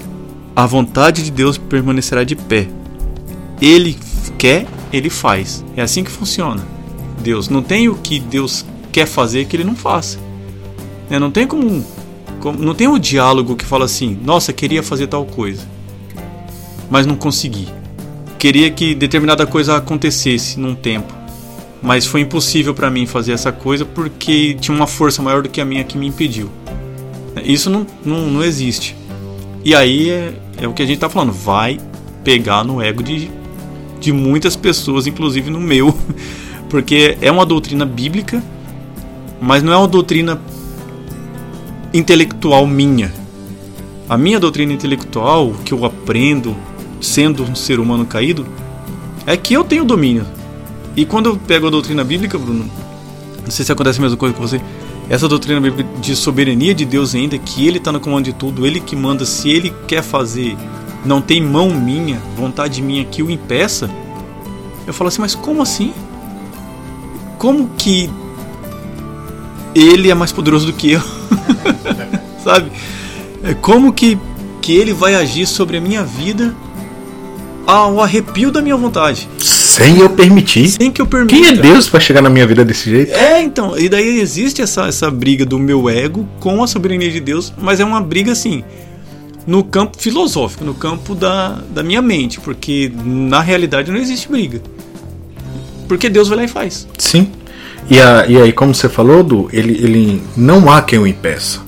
[0.56, 2.68] A vontade de Deus permanecerá de pé.
[3.62, 3.98] Ele
[4.38, 5.64] quer, ele faz.
[5.76, 6.62] É assim que funciona.
[7.22, 10.20] Deus não tem o que Deus quer fazer que ele não faça.
[11.10, 11.18] Né?
[11.18, 11.84] Não tem como,
[12.58, 15.68] não tem o diálogo que fala assim: "Nossa, queria fazer tal coisa,
[16.90, 17.68] mas não consegui.
[18.38, 21.14] Queria que determinada coisa acontecesse num tempo,
[21.82, 25.60] mas foi impossível para mim fazer essa coisa porque tinha uma força maior do que
[25.60, 26.50] a minha que me impediu.
[27.44, 28.96] Isso não, não, não existe.
[29.64, 31.80] E aí é, é o que a gente tá falando, vai
[32.24, 33.30] pegar no ego de,
[34.00, 35.96] de muitas pessoas, inclusive no meu,
[36.70, 38.44] porque é uma doutrina bíblica,
[39.42, 40.40] mas não é uma doutrina
[41.94, 43.12] intelectual minha.
[44.08, 46.56] A minha doutrina intelectual, que eu aprendo
[47.00, 48.46] sendo um ser humano caído,
[49.26, 50.26] é que eu tenho domínio.
[50.96, 52.70] E quando eu pego a doutrina bíblica, Bruno,
[53.44, 54.60] não sei se acontece a mesma coisa com você,
[55.10, 55.60] essa doutrina
[56.00, 59.26] de soberania de Deus ainda, que Ele está no comando de tudo, Ele que manda,
[59.26, 60.56] se Ele quer fazer,
[61.04, 63.90] não tem mão minha, vontade minha que o impeça,
[64.86, 65.92] eu falo assim, mas como assim?
[67.40, 68.10] Como que
[69.74, 71.02] Ele é mais poderoso do que eu?
[72.44, 72.72] Sabe?
[73.44, 74.18] É como que,
[74.62, 76.56] que Ele vai agir sobre a minha vida
[77.66, 79.28] ao arrepio da minha vontade?
[79.80, 80.68] Sem eu permitir.
[80.70, 81.34] Sem que eu permita.
[81.34, 83.12] Quem é Deus para chegar na minha vida desse jeito?
[83.14, 87.20] É, então, e daí existe essa, essa briga do meu ego com a soberania de
[87.20, 88.64] Deus, mas é uma briga assim,
[89.48, 94.62] no campo filosófico, no campo da, da minha mente, porque na realidade não existe briga.
[95.88, 96.88] Porque Deus vai lá e faz.
[96.98, 97.32] Sim.
[97.90, 101.62] E, a, e aí, como você falou, do ele, ele não há quem o impeça.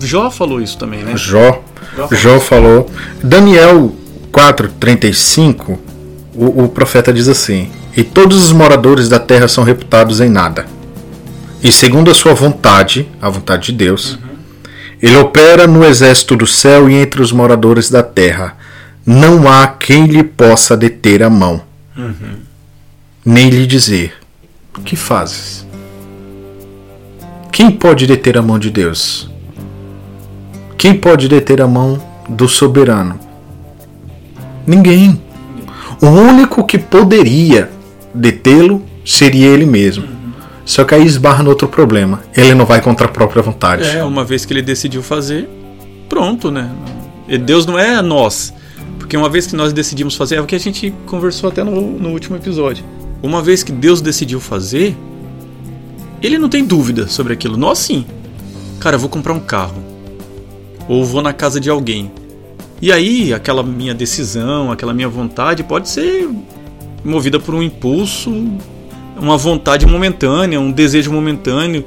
[0.00, 1.16] Jó falou isso também, né?
[1.16, 1.62] Jó,
[2.10, 2.90] Jó falou.
[3.22, 3.94] Daniel
[4.32, 5.78] 4:35
[6.38, 10.66] o, o profeta diz assim: E todos os moradores da terra são reputados em nada.
[11.60, 14.36] E segundo a sua vontade, a vontade de Deus, uhum.
[15.02, 18.56] ele opera no exército do céu e entre os moradores da terra.
[19.04, 21.60] Não há quem lhe possa deter a mão,
[21.96, 22.36] uhum.
[23.24, 24.14] nem lhe dizer:
[24.76, 25.66] O que fazes?
[27.50, 29.28] Quem pode deter a mão de Deus?
[30.76, 33.18] Quem pode deter a mão do soberano?
[34.64, 35.27] Ninguém.
[36.00, 37.70] O único que poderia
[38.14, 40.04] detê-lo seria ele mesmo.
[40.64, 42.22] Só que aí esbarra no outro problema.
[42.36, 43.84] Ele não vai contra a própria vontade.
[43.84, 45.48] É, uma vez que ele decidiu fazer,
[46.08, 46.70] pronto, né?
[47.44, 48.52] Deus não é nós.
[48.98, 51.80] Porque uma vez que nós decidimos fazer, é o que a gente conversou até no,
[51.80, 52.84] no último episódio.
[53.22, 54.94] Uma vez que Deus decidiu fazer,
[56.22, 57.56] ele não tem dúvida sobre aquilo.
[57.56, 58.04] Nós sim.
[58.78, 59.82] Cara, eu vou comprar um carro.
[60.86, 62.10] Ou vou na casa de alguém.
[62.80, 66.28] E aí, aquela minha decisão, aquela minha vontade pode ser
[67.04, 68.30] movida por um impulso,
[69.20, 71.84] uma vontade momentânea, um desejo momentâneo.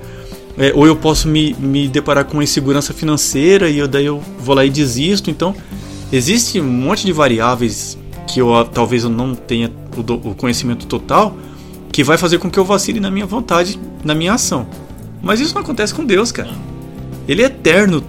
[0.58, 4.22] É, ou eu posso me, me deparar com uma insegurança financeira e eu, daí eu
[4.40, 5.30] vou lá e desisto.
[5.30, 5.56] Então,
[6.12, 10.86] existe um monte de variáveis que eu talvez eu não tenha o, do, o conhecimento
[10.86, 11.36] total
[11.92, 14.68] que vai fazer com que eu vacile na minha vontade, na minha ação.
[15.22, 16.52] Mas isso não acontece com Deus, cara.
[17.28, 18.04] Ele é eterno,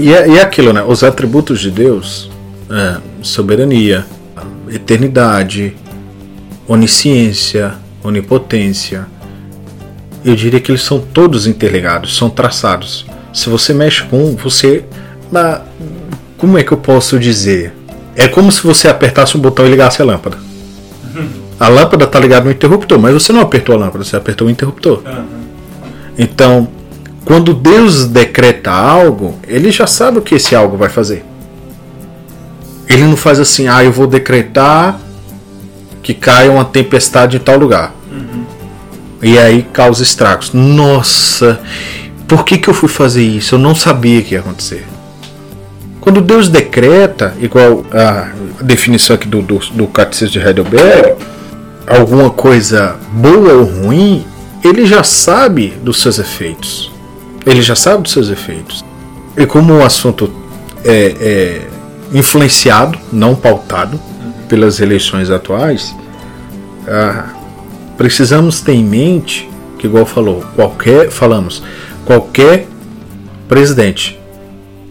[0.00, 0.82] e é, e é aquilo, né?
[0.82, 2.30] Os atributos de Deus,
[2.70, 4.04] é, soberania,
[4.68, 5.74] eternidade,
[6.66, 9.06] onisciência, onipotência,
[10.24, 13.06] eu diria que eles são todos interligados, são traçados.
[13.32, 14.84] Se você mexe com um, você.
[15.32, 15.62] Na,
[16.36, 17.72] como é que eu posso dizer?
[18.16, 20.36] É como se você apertasse um botão e ligasse a lâmpada.
[21.58, 24.50] A lâmpada está ligada no interruptor, mas você não apertou a lâmpada, você apertou o
[24.50, 25.02] interruptor.
[26.18, 26.68] Então,
[27.24, 31.24] quando Deus decreta algo, ele já sabe o que esse algo vai fazer.
[32.88, 34.98] Ele não faz assim, ah, eu vou decretar
[36.02, 37.94] que caia uma tempestade em tal lugar.
[38.10, 38.44] Uhum.
[39.22, 40.52] E aí causa estragos.
[40.52, 41.60] Nossa,
[42.26, 43.54] por que, que eu fui fazer isso?
[43.54, 44.86] Eu não sabia que ia acontecer.
[46.00, 48.30] Quando Deus decreta, igual a
[48.62, 51.14] definição aqui do, do, do Catecismo de Heidelberg,
[51.86, 54.24] alguma coisa boa ou ruim,
[54.64, 56.90] ele já sabe dos seus efeitos.
[57.46, 58.84] Ele já sabe dos seus efeitos.
[59.36, 60.30] E como o assunto
[60.84, 61.68] é, é
[62.12, 64.00] influenciado, não pautado,
[64.48, 65.94] pelas eleições atuais,
[66.88, 67.32] ah,
[67.96, 69.48] precisamos ter em mente
[69.78, 71.62] que, igual falou, qualquer, falamos,
[72.04, 72.66] qualquer
[73.48, 74.18] presidente,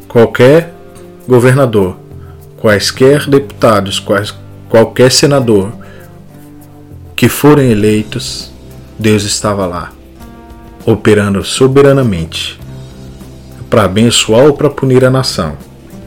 [0.08, 0.74] qualquer
[1.28, 1.98] governador,
[2.58, 4.34] quaisquer deputados, quais,
[4.70, 5.72] qualquer senador
[7.16, 8.52] que forem eleitos,
[8.98, 9.92] Deus estava lá
[10.92, 12.60] operando soberanamente
[13.70, 15.58] para abençoar ou para punir a nação.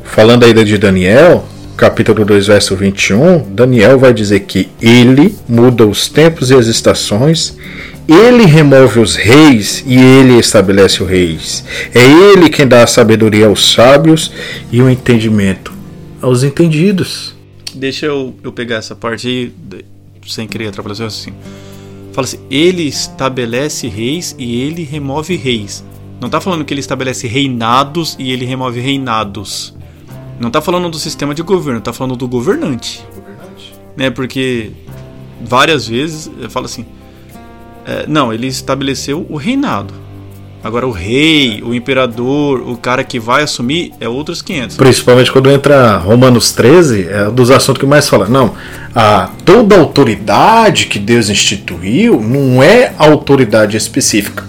[0.04, 1.44] Falando ainda de Daniel,
[1.76, 7.56] capítulo 2, verso 21, Daniel vai dizer que ele muda os tempos e as estações,
[8.08, 11.64] ele remove os reis e ele estabelece os reis.
[11.94, 14.32] É ele quem dá a sabedoria aos sábios
[14.72, 15.72] e o entendimento
[16.22, 17.34] aos entendidos.
[17.74, 19.52] Deixa eu, eu pegar essa parte aí,
[20.26, 21.32] sem querer atrapalhar assim.
[22.12, 25.85] Fala assim, ele estabelece reis e ele remove reis.
[26.20, 29.75] Não está falando que ele estabelece reinados e ele remove reinados.
[30.38, 33.05] Não está falando do sistema de governo, está falando do governante.
[33.14, 33.75] governante.
[33.96, 34.72] Né, porque
[35.40, 36.85] várias vezes fala assim,
[37.87, 40.01] é, não, ele estabeleceu o reinado.
[40.64, 44.77] Agora o rei, o imperador, o cara que vai assumir é outros 500.
[44.77, 48.29] Principalmente quando entra Romanos 13, é um dos assuntos que mais fala.
[48.29, 48.55] Não,
[48.94, 54.44] a, toda autoridade que Deus instituiu não é autoridade específica.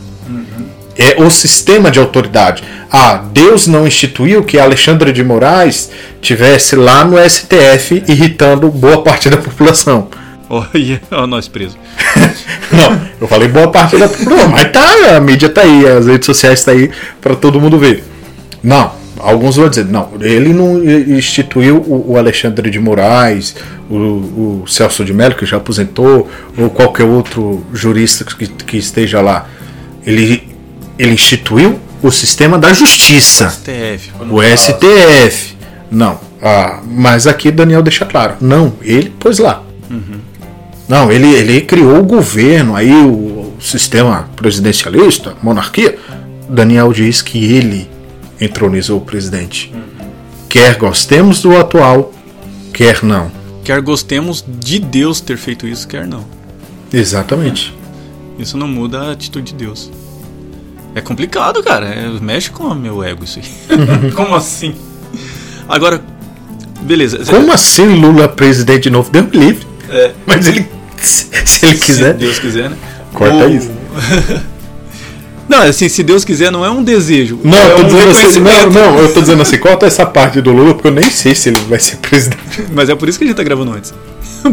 [0.95, 2.63] É o sistema de autoridade.
[2.91, 5.89] Ah, Deus não instituiu que Alexandre de Moraes
[6.21, 10.09] tivesse lá no STF irritando boa parte da população.
[10.53, 11.77] Olha, ó, nós presos.
[12.71, 16.25] Não, eu falei boa parte da população, mas tá, a mídia tá aí, as redes
[16.25, 18.03] sociais tá aí para todo mundo ver.
[18.63, 23.55] Não, alguns vão dizer, não, ele não instituiu o, o Alexandre de Moraes,
[23.89, 29.21] o, o, Celso de Mello, que já aposentou, ou qualquer outro jurista que, que esteja
[29.21, 29.47] lá.
[30.05, 30.47] Ele,
[30.97, 33.49] ele instituiu o sistema da justiça.
[33.49, 34.11] STF.
[34.29, 35.55] O STF.
[35.91, 36.19] Não.
[36.41, 38.35] Ah, mas aqui Daniel deixa claro.
[38.41, 39.63] Não, ele pôs lá.
[40.87, 45.97] Não, ele, ele criou o governo, aí o, o sistema presidencialista, monarquia.
[46.49, 47.89] Daniel diz que ele
[48.39, 49.73] entronizou o presidente.
[50.49, 52.13] Quer gostemos do atual,
[52.73, 53.31] quer não.
[53.63, 56.25] Quer gostemos de Deus ter feito isso, quer não.
[56.91, 57.73] Exatamente.
[58.37, 59.89] Isso não muda a atitude de Deus.
[60.93, 61.87] É complicado, cara.
[61.87, 64.11] É, mexe com o meu ego isso aí.
[64.13, 64.75] Como assim?
[65.67, 66.03] Agora,
[66.81, 67.19] beleza.
[67.25, 69.09] Como assim Lula presidente de novo?
[69.09, 69.72] Deus me livre.
[69.93, 70.11] É.
[70.25, 70.67] Mas ele,
[71.01, 72.77] se ele quiser, Se Deus quiser, né?
[73.13, 73.71] corta O- isso.
[75.47, 77.37] Não, assim, se Deus quiser, não é um desejo.
[77.43, 80.05] Não, é eu tô um dizendo assim, não, não, eu tô dizendo assim, corta essa
[80.05, 82.63] parte do Lula, porque eu nem sei se ele vai ser presidente.
[82.73, 83.93] Mas é por isso que a gente tá gravando antes.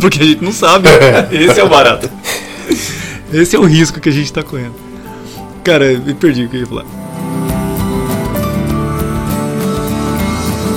[0.00, 0.88] Porque a gente não sabe.
[0.88, 1.28] É.
[1.30, 2.10] Esse é o barato.
[3.32, 4.74] Esse é o risco que a gente tá correndo.
[5.62, 6.84] Cara, me perdi o que eu ia falar.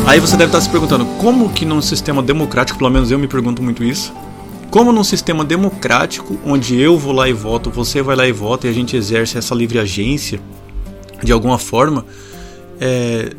[0.06, 3.28] Aí você deve estar se perguntando, como que num sistema democrático, pelo menos eu me
[3.28, 4.13] pergunto muito isso,
[4.73, 8.65] como num sistema democrático, onde eu vou lá e voto, você vai lá e vota
[8.65, 10.39] e a gente exerce essa livre agência,
[11.21, 12.03] de alguma forma,
[12.81, 13.33] é,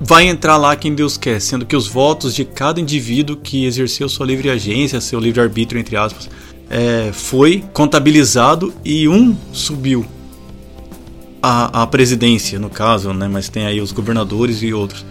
[0.00, 4.08] vai entrar lá quem Deus quer, sendo que os votos de cada indivíduo que exerceu
[4.08, 6.30] sua livre agência, seu livre arbítrio, entre aspas,
[6.70, 10.06] é, foi contabilizado e um subiu
[11.42, 13.28] a, a presidência, no caso, né?
[13.28, 15.04] mas tem aí os governadores e outros.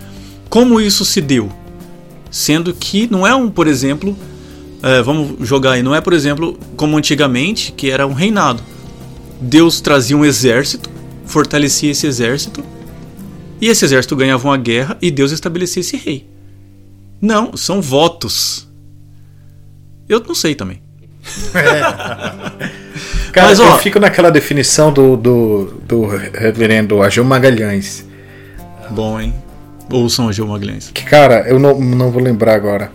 [0.50, 1.61] Como isso se deu?
[2.32, 4.18] Sendo que não é um, por exemplo,
[4.82, 8.64] é, vamos jogar aí, não é, por exemplo, como antigamente, que era um reinado.
[9.40, 10.90] Deus trazia um exército,
[11.26, 12.64] fortalecia esse exército,
[13.60, 16.28] e esse exército ganhava uma guerra e Deus estabelecia esse rei.
[17.22, 18.68] Não, são votos.
[20.10, 20.82] Eu não sei também.
[23.32, 28.06] Cara, Mas, ó- eu fico naquela definição do, do, do reverendo Agil Magalhães.
[28.90, 29.34] Bom, hein?
[29.92, 30.90] Ouçam o Gil Magalhães.
[30.94, 32.92] Que, cara, eu não, não vou lembrar agora.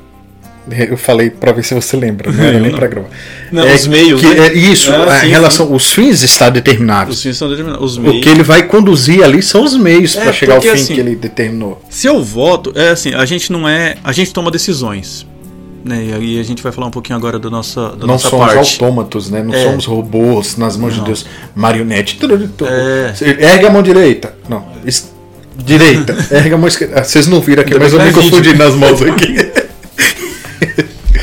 [0.68, 2.78] Eu falei pra ver se você lembra, não era Eu nem não.
[2.78, 3.08] pra gravar.
[3.52, 4.48] Não, os meios, que- né?
[4.48, 7.18] é isso, Ah, a sim, relação, os fins está determinados.
[7.18, 7.92] Os fins são determinados.
[7.92, 8.20] Os O meios.
[8.24, 11.00] que ele vai conduzir ali são os meios É, pra chegar ao fim assim, que
[11.00, 11.80] ele determinou.
[11.88, 13.94] Se eu voto, é assim, a gente não é.
[14.02, 15.24] A gente toma decisões.
[15.84, 16.06] Né?
[16.06, 18.52] E aí a gente vai falar um pouquinho agora da nossa, da Não nossa somos
[18.52, 18.82] parte.
[18.82, 19.44] autômatos, né?
[19.44, 19.62] Não É.
[19.62, 22.18] somos robôs nas mãos de Deus, marionete.
[22.64, 23.52] É.
[23.52, 24.34] Ergue a mão direita.
[24.48, 24.66] Não.
[24.84, 25.14] es-
[25.64, 26.16] Direita.
[26.30, 27.00] Ergue a mão esquerda.
[27.00, 28.58] Ah, Vocês não viram aqui, Ainda mas eu me é confundi vídeo.
[28.58, 29.34] nas mãos aqui.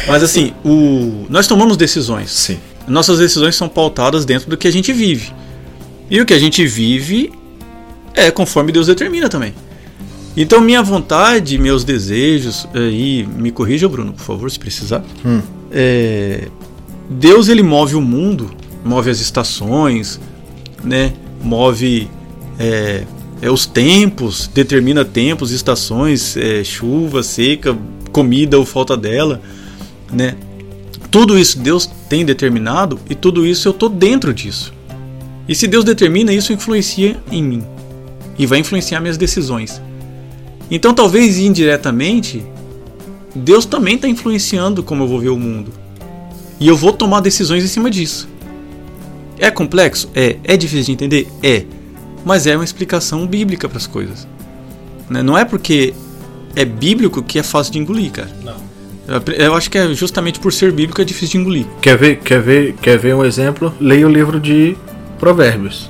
[0.07, 1.25] Mas assim, o...
[1.29, 2.31] nós tomamos decisões.
[2.31, 2.57] Sim.
[2.87, 5.31] Nossas decisões são pautadas dentro do que a gente vive.
[6.09, 7.31] E o que a gente vive
[8.13, 9.53] é conforme Deus determina também.
[10.35, 15.03] Então minha vontade, meus desejos, aí me corrija, Bruno, por favor, se precisar.
[15.25, 15.41] Hum.
[15.71, 16.47] É,
[17.09, 18.51] Deus ele move o mundo,
[18.83, 20.19] move as estações,
[20.83, 21.13] né?
[21.41, 22.09] Move
[22.59, 23.03] é,
[23.43, 27.77] é, os tempos, determina tempos, estações, é, chuva, seca,
[28.09, 29.41] comida ou falta dela,
[30.09, 30.37] né?
[31.11, 34.73] Tudo isso Deus tem determinado e tudo isso eu tô dentro disso.
[35.45, 37.63] E se Deus determina, isso influencia em mim
[38.39, 39.81] e vai influenciar minhas decisões.
[40.71, 42.41] Então, talvez indiretamente,
[43.35, 45.73] Deus também está influenciando como eu vou ver o mundo.
[46.61, 48.25] E eu vou tomar decisões em cima disso.
[49.37, 50.09] É complexo?
[50.15, 50.37] É.
[50.45, 51.27] É difícil de entender?
[51.43, 51.65] É.
[52.25, 54.27] Mas é uma explicação bíblica para as coisas.
[55.09, 55.21] Né?
[55.21, 55.93] Não é porque
[56.55, 58.31] é bíblico que é fácil de engolir, cara.
[58.43, 58.73] Não.
[59.37, 61.65] Eu acho que é justamente por ser bíblico é difícil de engolir.
[61.81, 63.73] Quer ver, quer ver, quer ver um exemplo?
[63.79, 64.77] Leia o livro de
[65.19, 65.89] Provérbios.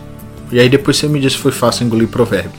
[0.52, 2.52] E aí depois você me diz se foi fácil engolir provérbio.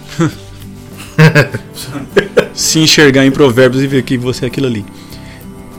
[2.54, 4.84] se enxergar em provérbios e ver que você é aquilo ali.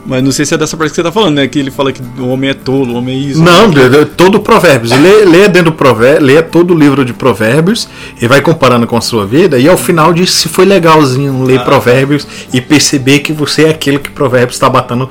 [0.05, 1.47] Mas não sei se é dessa parte que você tá falando, né?
[1.47, 3.41] Que ele fala que o homem é tolo, o homem é isso.
[3.41, 4.91] Não, de- todo provérbios.
[4.91, 7.87] Lê, leia dentro do provérbio, leia todo o livro de provérbios
[8.21, 9.57] e vai comparando com a sua vida.
[9.57, 13.97] E ao final diz se foi legalzinho ler provérbios e perceber que você é aquele
[13.97, 15.09] que provérbios está batendo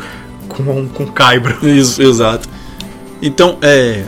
[0.49, 1.57] com, com caibro.
[1.67, 2.49] Isso, exato.
[3.21, 4.05] Então, é.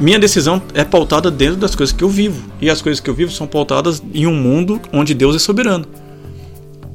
[0.00, 2.42] minha decisão é pautada dentro das coisas que eu vivo.
[2.60, 5.84] E as coisas que eu vivo são pautadas em um mundo onde Deus é soberano.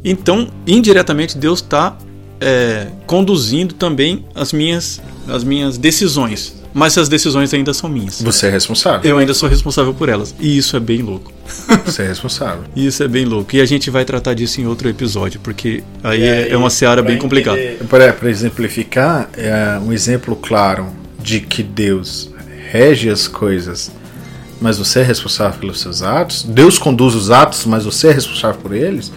[0.04, 1.96] Então, indiretamente, Deus está
[2.42, 6.60] é, conduzindo também as minhas, as minhas decisões.
[6.74, 8.22] Mas as decisões ainda são minhas.
[8.22, 9.10] Você é responsável.
[9.10, 10.34] Eu ainda sou responsável por elas.
[10.40, 11.32] E isso é bem louco.
[11.86, 12.64] Você é responsável.
[12.74, 13.54] Isso é bem louco.
[13.54, 17.02] E a gente vai tratar disso em outro episódio, porque aí é, é uma seara
[17.02, 17.60] bem complicada.
[17.90, 20.88] Para exemplificar, é um exemplo claro
[21.20, 22.30] de que Deus
[22.72, 23.92] rege as coisas,
[24.62, 26.44] mas você é responsável pelos seus atos.
[26.44, 29.12] Deus conduz os atos, mas você é responsável por eles.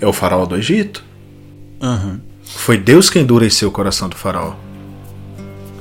[0.00, 1.04] É o faraó do Egito.
[1.82, 2.18] Uhum.
[2.56, 4.54] Foi Deus quem endureceu o coração do faraó.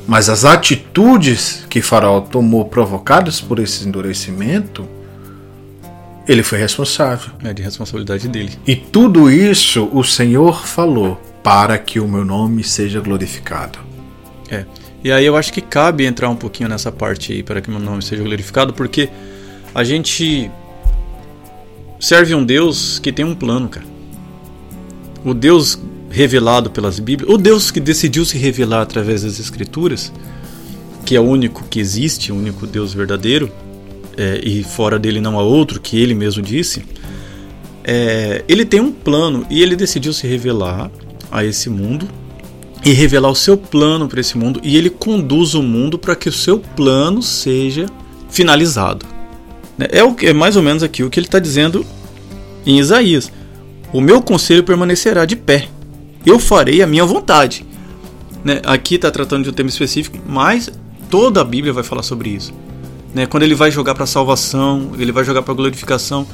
[0.07, 4.87] Mas as atitudes que Faraó tomou provocadas por esse endurecimento,
[6.27, 7.31] ele foi responsável.
[7.43, 8.51] É de responsabilidade dele.
[8.67, 13.79] E tudo isso o Senhor falou para que o meu nome seja glorificado.
[14.49, 14.65] É.
[15.03, 17.71] E aí eu acho que cabe entrar um pouquinho nessa parte aí para que o
[17.71, 19.09] meu nome seja glorificado, porque
[19.73, 20.49] a gente
[21.99, 23.85] serve um Deus que tem um plano, cara.
[25.25, 25.79] O Deus
[26.13, 30.13] revelado pelas Bíblias, o Deus que decidiu se revelar através das Escrituras,
[31.03, 33.51] que é o único que existe, o único Deus verdadeiro,
[34.15, 36.85] é, e fora dele não há outro, que ele mesmo disse,
[37.83, 40.91] é, ele tem um plano e ele decidiu se revelar
[41.31, 42.07] a esse mundo
[42.85, 46.29] e revelar o seu plano para esse mundo, e ele conduz o mundo para que
[46.29, 47.87] o seu plano seja
[48.29, 49.03] finalizado.
[49.79, 51.83] É, o, é mais ou menos aqui o que ele está dizendo
[52.67, 53.31] em Isaías.
[53.91, 55.69] O meu conselho permanecerá de pé,
[56.25, 57.65] eu farei a minha vontade.
[58.43, 58.61] Né?
[58.65, 60.69] Aqui está tratando de um tema específico, mas
[61.09, 62.53] toda a Bíblia vai falar sobre isso.
[63.13, 63.25] Né?
[63.25, 66.27] Quando ele vai jogar para salvação, ele vai jogar para glorificação.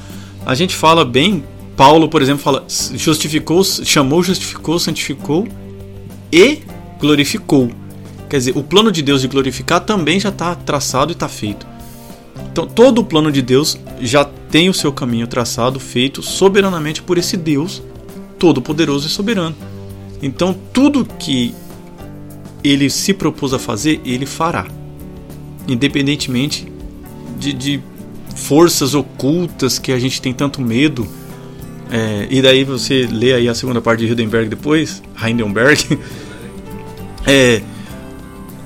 [0.46, 1.44] A gente fala bem,
[1.76, 5.48] Paulo, por exemplo, fala justificou, chamou, justificou, santificou
[6.32, 6.60] e
[7.00, 7.70] glorificou.
[8.30, 11.66] Quer dizer, o plano de Deus de glorificar também já está traçado e está feito.
[12.52, 17.18] Então, todo o plano de Deus já tem o seu caminho traçado, feito soberanamente por
[17.18, 17.82] esse Deus
[18.38, 19.56] todo-poderoso e soberano.
[20.22, 21.54] Então, tudo que
[22.64, 24.68] ele se propôs a fazer, ele fará,
[25.68, 26.68] independentemente
[27.38, 27.82] de, de
[28.36, 31.08] forças ocultas que a gente tem tanto medo.
[31.92, 36.00] É, e daí você lê aí a segunda parte de Hindenburg depois, Hindenburg.
[37.26, 37.62] é,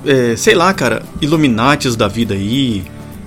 [0.04, 2.84] é, sei lá, cara, Illuminatis da vida aí,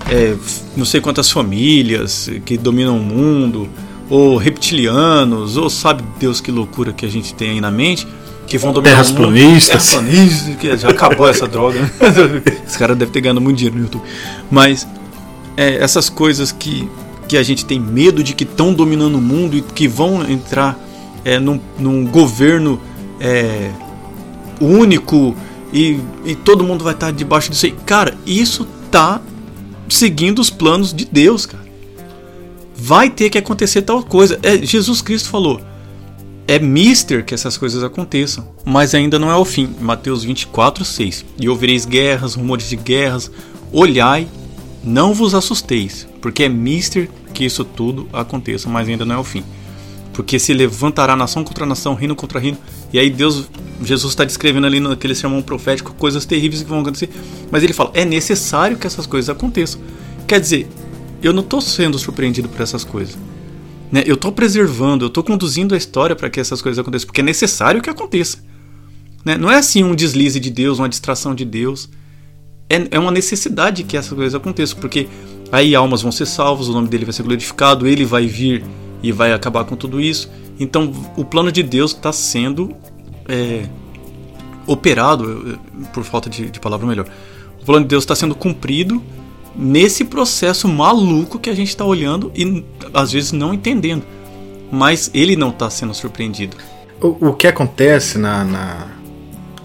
[0.10, 0.36] é,
[0.76, 3.68] não sei quantas famílias que dominam o mundo,
[4.10, 8.08] ou reptilianos, ou sabe Deus que loucura que a gente tem aí na mente,
[8.46, 9.90] que vão dominar Terras planistas.
[9.90, 11.80] Terras planistas, que já acabou essa droga.
[11.82, 11.92] Né?
[12.66, 14.04] Esse cara deve ter ganhado muito dinheiro no YouTube.
[14.50, 14.88] Mas
[15.58, 16.90] é, essas coisas que,
[17.28, 20.80] que a gente tem medo de que estão dominando o mundo e que vão entrar
[21.26, 22.80] é, num, num governo
[23.20, 23.72] é,
[24.62, 25.36] único
[25.74, 27.76] e, e todo mundo vai estar debaixo disso aí.
[27.86, 29.20] Cara, isso tá
[29.90, 31.67] seguindo os planos de Deus, cara
[32.78, 34.40] vai ter que acontecer tal coisa.
[34.44, 35.60] É, Jesus Cristo falou:
[36.48, 39.70] é mister que essas coisas aconteçam, mas ainda não é o fim.
[39.82, 41.26] Mateus 24, 6.
[41.40, 43.32] E ouvireis guerras, rumores de guerras,
[43.72, 44.28] olhai,
[44.84, 49.24] não vos assusteis, porque é mister que isso tudo aconteça, mas ainda não é o
[49.24, 49.44] fim.
[50.14, 52.58] Porque se levantará nação contra nação, reino contra reino,
[52.94, 53.50] e aí Deus,
[53.84, 57.10] Jesus está descrevendo ali naquele sermão profético coisas terríveis que vão acontecer,
[57.52, 59.82] mas ele fala: é necessário que essas coisas aconteçam.
[60.26, 60.68] Quer dizer,
[61.22, 63.18] eu não estou sendo surpreendido por essas coisas.
[63.92, 64.04] Né?
[64.06, 67.24] Eu estou preservando, eu estou conduzindo a história para que essas coisas aconteçam, porque é
[67.24, 68.44] necessário que aconteça.
[69.24, 69.38] Né?
[69.38, 71.90] Não é assim um deslize de Deus, uma distração de Deus.
[72.70, 75.08] É, é uma necessidade que essas coisas aconteçam, porque
[75.52, 78.64] aí almas vão ser salvas, o nome dele vai ser glorificado, ele vai vir
[79.02, 80.30] e vai acabar com tudo isso.
[80.60, 82.76] Então o plano de Deus está sendo
[83.28, 83.68] é,
[84.66, 85.60] operado,
[85.94, 87.08] por falta de, de palavra melhor.
[87.62, 89.02] O plano de Deus está sendo cumprido
[89.58, 94.04] nesse processo maluco que a gente está olhando e às vezes não entendendo.
[94.72, 96.58] Mas ele não está sendo surpreendido.
[97.02, 98.88] O, o que acontece na, na,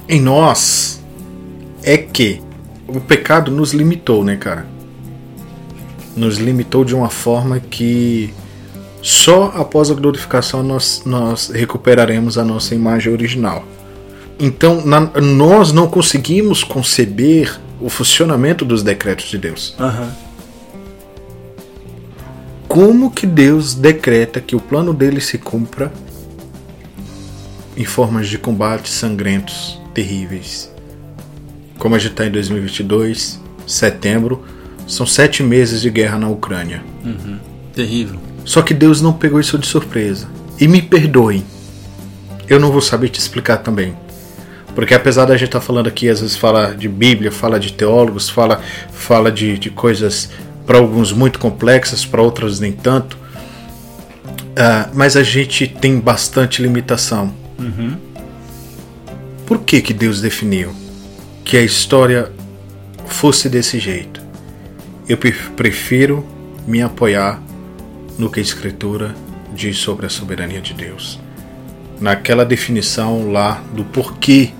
[0.08, 1.02] em nós
[1.82, 2.40] é que
[2.86, 4.66] o pecado nos limitou, né, cara?
[6.16, 8.32] Nos limitou de uma forma que
[9.00, 13.64] só após a glorificação nós, nós recuperaremos a nossa imagem original.
[14.38, 19.74] Então, na, nós não conseguimos conceber o funcionamento dos decretos de Deus.
[19.78, 20.10] Uhum.
[22.68, 25.92] Como que Deus decreta que o plano dele se cumpra
[27.76, 30.72] em formas de combates sangrentos, terríveis?
[31.78, 34.44] Como a gente está em 2022, setembro,
[34.86, 36.82] são sete meses de guerra na Ucrânia.
[37.04, 37.38] Uhum.
[37.74, 38.18] Terrível.
[38.44, 40.28] Só que Deus não pegou isso de surpresa.
[40.58, 41.44] E me perdoem,
[42.48, 43.94] eu não vou saber te explicar também.
[44.74, 47.72] Porque apesar da gente estar tá falando aqui, às vezes fala de Bíblia, fala de
[47.72, 48.60] teólogos, fala,
[48.92, 50.30] fala de, de coisas
[50.66, 53.16] para alguns muito complexas, para outros nem tanto.
[54.52, 57.34] Uh, mas a gente tem bastante limitação.
[57.58, 57.96] Uhum.
[59.46, 60.74] Por que, que Deus definiu
[61.44, 62.30] que a história
[63.06, 64.20] fosse desse jeito?
[65.08, 65.18] Eu
[65.56, 66.26] prefiro
[66.66, 67.42] me apoiar
[68.18, 69.14] no que a Escritura
[69.54, 71.18] diz sobre a soberania de Deus.
[72.00, 74.52] Naquela definição lá do porquê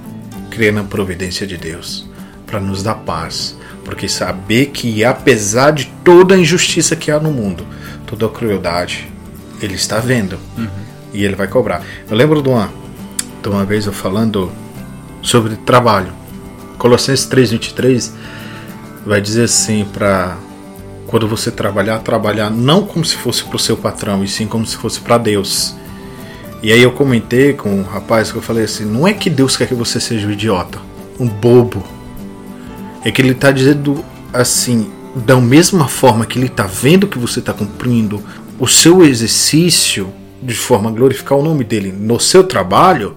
[0.52, 2.06] crer na providência de Deus,
[2.46, 3.56] para nos dar paz.
[3.84, 7.66] Porque saber que apesar de toda a injustiça que há no mundo,
[8.06, 9.10] toda a crueldade,
[9.60, 10.68] Ele está vendo uhum.
[11.12, 11.82] e Ele vai cobrar.
[12.08, 12.70] Eu lembro de uma,
[13.42, 14.52] de uma vez eu falando
[15.22, 16.12] sobre trabalho.
[16.78, 18.12] Colossenses 3,23
[19.04, 20.36] vai dizer assim para
[21.06, 24.64] quando você trabalhar, trabalhar não como se fosse para o seu patrão, e sim como
[24.64, 25.74] se fosse para Deus.
[26.62, 29.56] E aí eu comentei com um rapaz que eu falei assim: não é que Deus
[29.56, 30.78] quer que você seja um idiota,
[31.18, 31.82] um bobo.
[33.04, 37.40] É que ele está dizendo assim, da mesma forma que ele está vendo que você
[37.40, 38.22] está cumprindo
[38.60, 43.16] o seu exercício de forma a glorificar o nome dele no seu trabalho,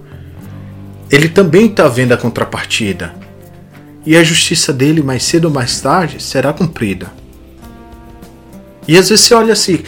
[1.10, 3.14] ele também está vendo a contrapartida.
[4.04, 7.12] E a justiça dele, mais cedo ou mais tarde, será cumprida.
[8.86, 9.80] E às vezes você olha assim,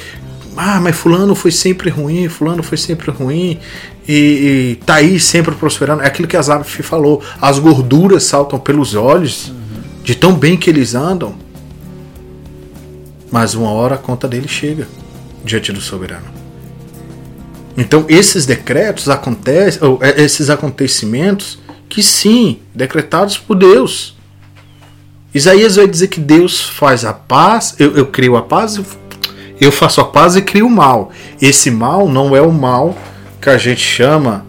[0.58, 3.58] ah, mas fulano foi sempre ruim, fulano foi sempre ruim,
[4.06, 6.02] e, e tá aí sempre prosperando.
[6.02, 9.54] É aquilo que a Zabif falou, as gorduras saltam pelos olhos, uhum.
[10.02, 11.34] de tão bem que eles andam.
[13.30, 14.88] Mas uma hora a conta dele chega
[15.44, 16.26] diante do soberano.
[17.76, 24.18] Então esses decretos acontecem, ou, é, esses acontecimentos que sim, decretados por Deus
[25.34, 28.80] Isaías vai dizer que Deus faz a paz, eu, eu crio a paz,
[29.60, 31.10] eu faço a paz e crio o mal.
[31.40, 32.96] Esse mal não é o mal
[33.40, 34.46] que a gente chama.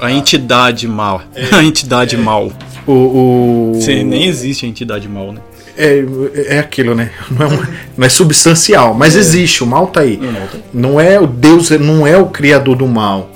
[0.00, 1.22] A entidade mal.
[1.34, 2.50] É, a entidade é, mal.
[2.86, 3.72] O, o...
[3.74, 5.40] Você, nem existe a entidade mal, né?
[5.76, 6.04] É,
[6.56, 7.10] é aquilo, né?
[7.30, 9.18] Não é, não é substancial, mas é.
[9.20, 10.18] existe, o mal tá aí.
[10.72, 11.02] Não, tá.
[11.02, 13.30] é o Deus, não é o criador do mal.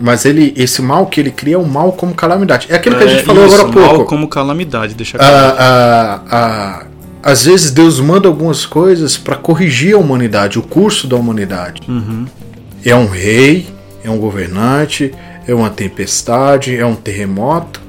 [0.00, 2.66] Mas ele, esse mal que ele cria é o mal como calamidade.
[2.70, 3.98] É aquilo que a gente é, falou isso, agora há pouco.
[3.98, 5.34] Mal como calamidade, deixa claro.
[5.34, 6.86] Ah, ah, ah,
[7.22, 11.82] às vezes Deus manda algumas coisas para corrigir a humanidade, o curso da humanidade.
[11.88, 12.26] Uhum.
[12.84, 13.66] É um rei,
[14.02, 15.12] é um governante,
[15.46, 17.80] é uma tempestade, é um terremoto.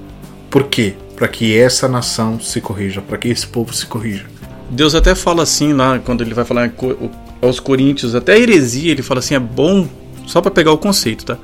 [0.49, 0.95] Por quê?
[1.15, 4.25] Para que essa nação se corrija, para que esse povo se corrija.
[4.69, 6.71] Deus até fala assim lá, quando ele vai falar
[7.41, 9.87] aos Coríntios, até a heresia, ele fala assim: é bom,
[10.25, 11.37] só para pegar o conceito, tá?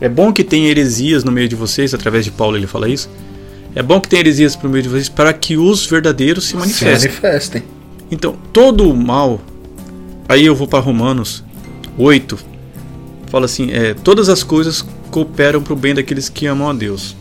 [0.00, 3.08] É bom que tenha heresias no meio de vocês, através de Paulo ele fala isso.
[3.76, 6.98] É bom que tenha heresias no meio de vocês para que os verdadeiros se manifestem.
[6.98, 7.62] Se manifestem.
[8.10, 9.38] Então, todo o mal,
[10.26, 11.44] aí eu vou para Romanos
[11.98, 12.38] 8,
[13.26, 17.14] fala assim: é, todas as coisas cooperam para o bem daqueles que amam a Deus.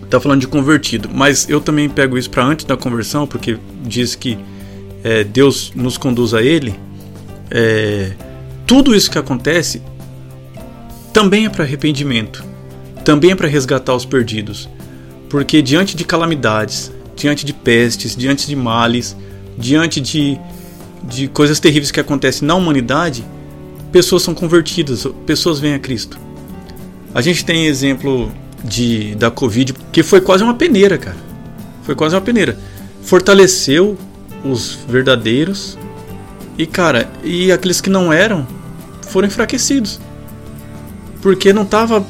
[0.00, 4.14] Está falando de convertido, mas eu também pego isso para antes da conversão, porque diz
[4.14, 4.38] que
[5.02, 6.78] é, Deus nos conduz a Ele.
[7.50, 8.12] É,
[8.64, 9.82] tudo isso que acontece
[11.12, 12.44] também é para arrependimento,
[13.04, 14.68] também é para resgatar os perdidos,
[15.28, 19.16] porque diante de calamidades, diante de pestes, diante de males,
[19.56, 20.38] diante de,
[21.02, 23.24] de coisas terríveis que acontecem na humanidade,
[23.92, 26.18] pessoas são convertidas, pessoas vêm a Cristo.
[27.14, 28.30] A gente tem exemplo
[28.62, 31.16] de da Covid que foi quase uma peneira, cara.
[31.82, 32.58] Foi quase uma peneira.
[33.02, 33.96] Fortaleceu
[34.44, 35.78] os verdadeiros
[36.56, 38.46] e, cara, e aqueles que não eram
[39.02, 40.00] foram enfraquecidos.
[41.22, 42.04] Porque não tava.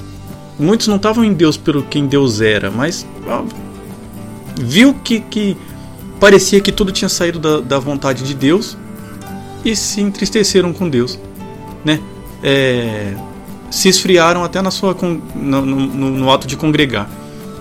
[0.59, 3.45] Muitos não estavam em Deus pelo quem Deus era, mas ó,
[4.57, 5.57] viu que, que
[6.19, 8.77] parecia que tudo tinha saído da, da vontade de Deus
[9.65, 11.19] e se entristeceram com Deus,
[11.85, 12.01] né?
[12.43, 13.15] É,
[13.71, 14.97] se esfriaram até na sua
[15.35, 17.09] no, no, no, ato de congregar.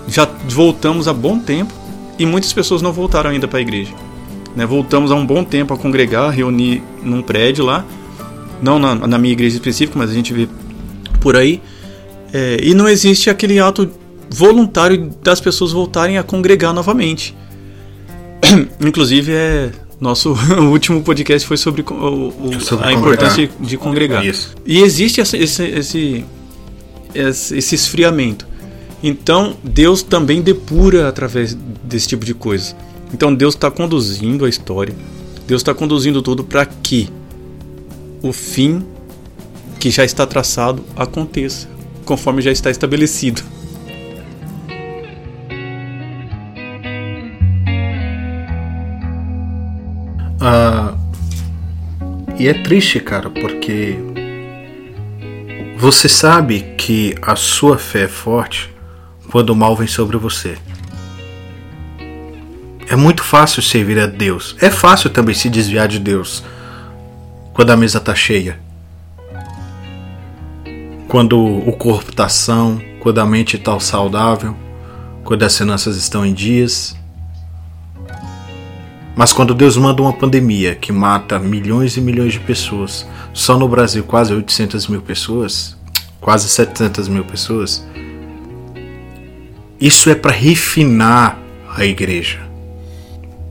[0.06, 1.72] Já voltamos há bom tempo
[2.18, 3.92] e muitas pessoas não voltaram ainda para a igreja.
[4.56, 4.64] Né?
[4.64, 7.84] Voltamos há um bom tempo a congregar, reunir num prédio lá,
[8.62, 10.48] não na, na minha igreja específica, mas a gente vê
[11.20, 11.60] por aí.
[12.32, 13.90] É, e não existe aquele ato
[14.30, 17.34] voluntário das pessoas voltarem a congregar novamente.
[18.80, 19.70] Inclusive, é,
[20.00, 20.34] nosso
[20.70, 24.24] último podcast foi sobre, o, o, sobre a importância de, de congregar.
[24.24, 24.54] Isso.
[24.64, 26.24] E existe esse, esse, esse,
[27.54, 28.46] esse esfriamento.
[29.02, 32.74] Então, Deus também depura através desse tipo de coisa.
[33.12, 34.94] Então, Deus está conduzindo a história.
[35.46, 37.08] Deus está conduzindo tudo para que
[38.22, 38.84] o fim
[39.78, 41.68] que já está traçado aconteça,
[42.08, 43.42] conforme já está estabelecido.
[50.40, 50.94] Ah,
[52.38, 53.98] e é triste, cara, porque
[55.76, 58.74] você sabe que a sua fé é forte
[59.30, 60.56] quando o mal vem sobre você.
[62.88, 64.56] É muito fácil servir a Deus.
[64.62, 66.42] É fácil também se desviar de Deus
[67.52, 68.58] quando a mesa está cheia.
[71.08, 74.54] Quando o corpo está são, quando a mente está saudável,
[75.24, 76.94] quando as finanças estão em dias.
[79.16, 83.66] Mas quando Deus manda uma pandemia que mata milhões e milhões de pessoas, só no
[83.66, 85.76] Brasil quase 800 mil pessoas,
[86.20, 87.84] quase 700 mil pessoas,
[89.80, 91.38] isso é para refinar
[91.74, 92.40] a igreja.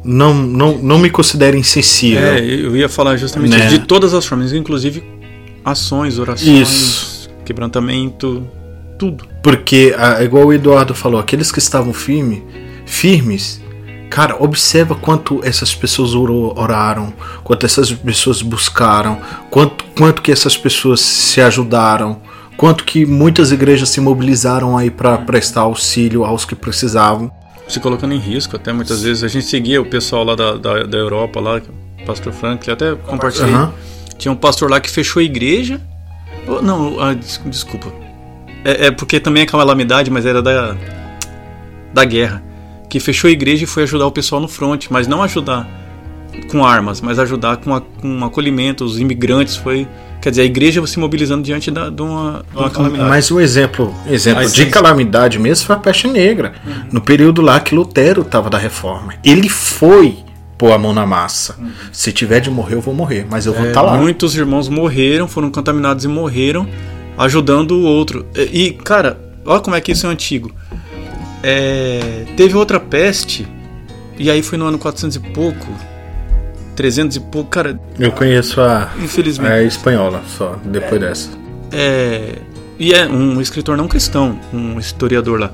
[0.03, 2.21] Não, não, não me considere insensível.
[2.23, 3.65] É, eu ia falar justamente Né?
[3.65, 5.03] isso, de todas as formas, inclusive
[5.65, 7.16] ações, orações, Isso.
[7.47, 8.45] Quebrantamento,
[8.99, 9.25] tudo.
[9.41, 12.43] Porque, igual o Eduardo falou, aqueles que estavam firme,
[12.85, 13.61] firmes,
[14.09, 19.19] cara, observa quanto essas pessoas oraram, quanto essas pessoas buscaram,
[19.49, 22.21] quanto, quanto que essas pessoas se ajudaram,
[22.57, 27.31] quanto que muitas igrejas se mobilizaram aí para prestar auxílio aos que precisavam.
[27.67, 29.23] Se colocando em risco, até muitas vezes.
[29.23, 31.61] A gente seguia o pessoal lá da, da, da Europa, lá,
[32.01, 33.53] o pastor Franklin, até compartilhei.
[33.53, 33.73] Aham.
[34.17, 35.79] Tinha um pastor lá que fechou a igreja.
[36.61, 37.91] Não, ah, des- desculpa.
[38.63, 40.75] É, é porque também é calamidade, mas era da,
[41.93, 42.43] da guerra.
[42.89, 45.67] Que fechou a igreja e foi ajudar o pessoal no front, mas não ajudar
[46.49, 49.57] com armas, mas ajudar com, a, com acolhimento, os imigrantes.
[49.57, 49.87] Foi,
[50.21, 53.09] quer dizer, a igreja se mobilizando diante da, de, uma, de uma calamidade.
[53.09, 54.69] Mas um exemplo, exemplo Mas de sim.
[54.69, 56.53] calamidade mesmo foi a peste negra.
[56.91, 59.13] No período lá que Lutero estava da reforma.
[59.23, 60.19] Ele foi
[60.57, 61.55] pôr a mão na massa.
[61.91, 63.97] Se tiver de morrer, eu vou morrer, mas eu vou É, estar lá.
[63.97, 66.67] Muitos irmãos morreram, foram contaminados e morreram,
[67.17, 68.25] ajudando o outro.
[68.35, 70.51] E, cara, olha como é que isso é antigo.
[71.43, 73.47] É, teve outra peste,
[74.17, 75.67] e aí foi no ano 400 e pouco,
[76.75, 79.51] 300 e pouco, cara, Eu conheço a, infelizmente.
[79.51, 81.29] a espanhola só, depois dessa.
[81.71, 82.35] É,
[82.79, 85.51] e é um escritor não cristão, um historiador lá,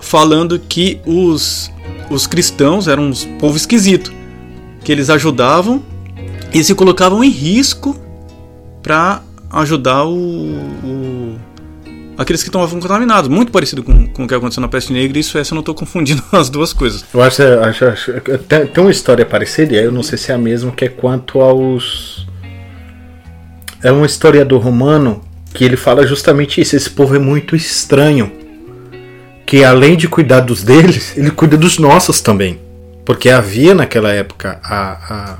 [0.00, 1.70] falando que os,
[2.10, 4.12] os cristãos eram um povo esquisito,
[4.84, 5.82] que eles ajudavam
[6.52, 7.96] e se colocavam em risco
[8.82, 11.36] para ajudar o, o-
[12.18, 13.28] aqueles que estavam contaminados.
[13.28, 15.74] Muito parecido com, com o que aconteceu na peste negra e Suécia, eu não estou
[15.74, 17.04] confundindo as duas coisas.
[17.14, 18.12] Eu acho, acho, acho
[18.48, 21.40] tem, tem uma história parecida, eu não sei se é a mesma, que é quanto
[21.40, 22.26] aos.
[23.82, 25.22] É um historiador romano
[25.54, 26.76] que ele fala justamente isso.
[26.76, 28.30] Esse povo é muito estranho.
[29.50, 32.60] Que além de cuidar dos deles, ele cuida dos nossos também.
[33.04, 35.38] Porque havia naquela época a,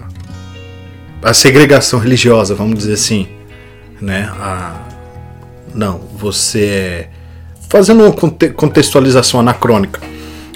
[1.22, 3.28] a, a segregação religiosa, vamos dizer assim.
[4.00, 4.28] Né?
[4.40, 4.80] A,
[5.72, 7.08] não, você é.
[7.68, 10.00] Fazendo uma conte- contextualização anacrônica.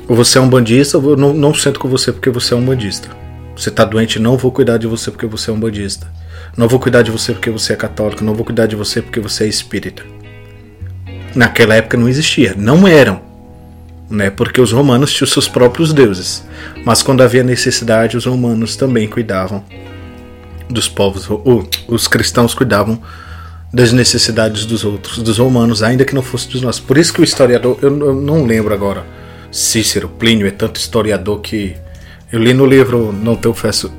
[0.09, 3.09] Você é um bandista, eu não, não sento com você porque você é um bandista.
[3.57, 6.11] Você tá doente, não vou cuidar de você porque você é um bandista.
[6.57, 8.25] Não vou cuidar de você porque você é católico.
[8.25, 10.03] Não vou cuidar de você porque você é espírita.
[11.37, 12.53] Naquela época não existia.
[12.59, 13.33] Não eram.
[14.15, 14.31] Né?
[14.31, 16.45] Porque os romanos tinham seus próprios deuses.
[16.85, 19.65] Mas quando havia necessidade, os romanos também cuidavam
[20.71, 21.29] dos povos.
[21.29, 23.01] o- Os cristãos cuidavam
[23.73, 26.81] das necessidades dos outros, dos romanos, ainda que não fosse dos nossos.
[26.81, 29.05] Por isso que o historiador, eu, eu não lembro agora,
[29.51, 31.75] Cícero, Plínio, é tanto historiador que
[32.33, 33.93] eu li no livro, não te confesso,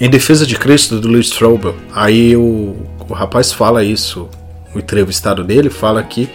[0.00, 1.74] Em Defesa de Cristo, do Louis Strobel.
[1.92, 2.76] Aí o,
[3.08, 4.28] o rapaz fala isso,
[4.74, 6.28] o entrevistado dele fala que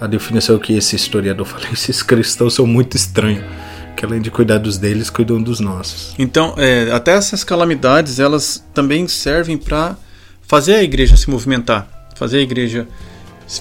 [0.00, 3.44] a definição que esse historiador fala, esses cristãos são muito estranhos,
[3.96, 6.14] que além de cuidar dos deles, cuidam dos nossos.
[6.18, 9.96] Então, é, até essas calamidades, elas também servem para
[10.42, 12.86] fazer a igreja se movimentar, fazer a igreja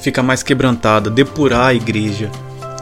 [0.02, 2.30] ficar mais quebrantada, depurar a igreja,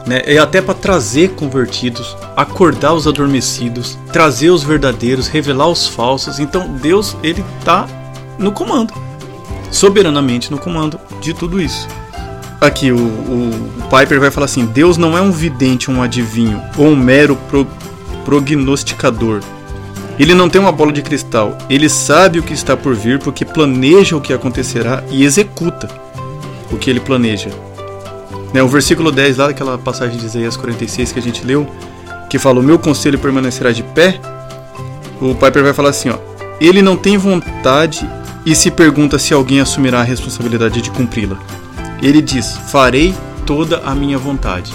[0.06, 0.22] né?
[0.26, 6.38] E até para trazer convertidos, acordar os adormecidos, trazer os verdadeiros, revelar os falsos.
[6.38, 7.86] Então, Deus, ele tá
[8.38, 8.92] no comando,
[9.70, 11.86] soberanamente no comando de tudo isso.
[12.64, 13.50] Aqui o, o
[13.90, 17.66] Piper vai falar assim: Deus não é um vidente, um adivinho ou um mero pro,
[18.24, 19.42] prognosticador.
[20.18, 21.58] Ele não tem uma bola de cristal.
[21.68, 25.90] Ele sabe o que está por vir porque planeja o que acontecerá e executa
[26.72, 27.50] o que ele planeja.
[28.54, 31.68] Né, o versículo 10 lá daquela passagem de Isaías 46 que a gente leu,
[32.30, 34.18] que fala: "O meu conselho permanecerá de pé".
[35.20, 36.16] O Piper vai falar assim, ó:
[36.58, 38.08] Ele não tem vontade
[38.46, 41.38] e se pergunta se alguém assumirá a responsabilidade de cumpri-la.
[42.02, 43.14] Ele diz: "Farei
[43.46, 44.72] toda a minha vontade".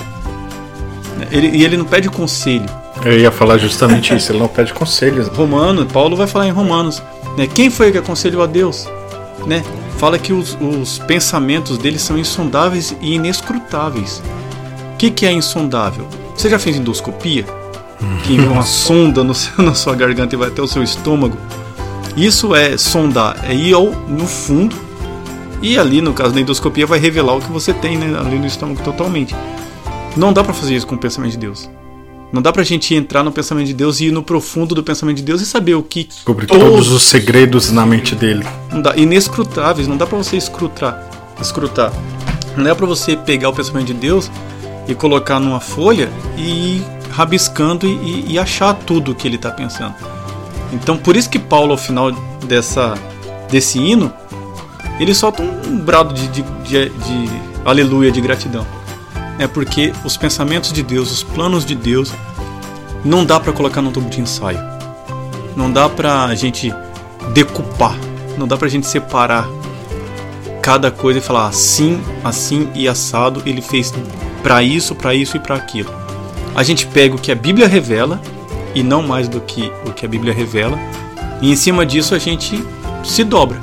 [1.31, 2.65] Ele, e ele não pede conselho.
[3.03, 5.27] Eu ia falar justamente isso, ele não pede conselhos.
[5.29, 7.01] Romano, Paulo vai falar em Romanos,
[7.37, 7.47] né?
[7.47, 8.87] Quem foi que aconselhou a Deus,
[9.45, 9.63] né?
[9.97, 14.21] Fala que os, os pensamentos dele são insondáveis e inescrutáveis.
[14.93, 16.07] O que, que é insondável?
[16.35, 17.45] Você já fez endoscopia?
[18.23, 21.37] Que envia uma sonda no seu- na sua garganta e vai até o seu estômago.
[22.17, 24.75] Isso é sondar, é ir ao, no fundo
[25.61, 28.47] e ali no caso da endoscopia vai revelar o que você tem né, ali no
[28.47, 29.35] estômago totalmente.
[30.15, 31.69] Não dá pra fazer isso com o pensamento de Deus.
[32.31, 35.17] Não dá pra gente entrar no pensamento de Deus e ir no profundo do pensamento
[35.17, 36.07] de Deus e saber o que.
[36.09, 38.45] Sobre todos os segredos na mente dele.
[38.71, 41.09] Não dá, inescrutáveis, não dá pra você escrutar.
[41.41, 41.91] escrutar.
[42.55, 44.29] Não é pra você pegar o pensamento de Deus
[44.87, 49.49] e colocar numa folha e ir rabiscando e, e achar tudo o que ele está
[49.49, 49.95] pensando.
[50.71, 52.11] Então, por isso que Paulo, ao final
[52.45, 52.93] dessa,
[53.49, 54.13] desse hino,
[54.99, 57.29] ele solta um brado de, de, de, de
[57.63, 58.65] aleluia, de gratidão.
[59.37, 62.11] É porque os pensamentos de Deus, os planos de Deus,
[63.03, 64.59] não dá para colocar num tubo de ensaio.
[65.55, 66.73] Não dá para a gente
[67.33, 67.95] decupar.
[68.37, 69.47] Não dá para a gente separar
[70.61, 73.41] cada coisa e falar assim, assim e assado.
[73.45, 73.93] Ele fez
[74.43, 75.93] para isso, para isso e para aquilo.
[76.53, 78.19] A gente pega o que a Bíblia revela
[78.73, 80.77] e não mais do que o que a Bíblia revela,
[81.41, 82.63] e em cima disso a gente
[83.03, 83.59] se dobra.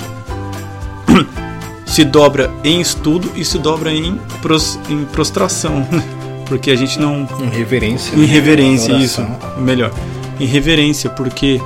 [1.97, 5.83] Se dobra em estudo e se dobra em, pros, em prostração,
[6.45, 7.27] porque a gente não.
[7.41, 8.15] Em reverência.
[8.15, 9.03] Em reverência, né?
[9.03, 9.27] isso.
[9.57, 9.91] Melhor.
[10.39, 11.59] Em reverência, porque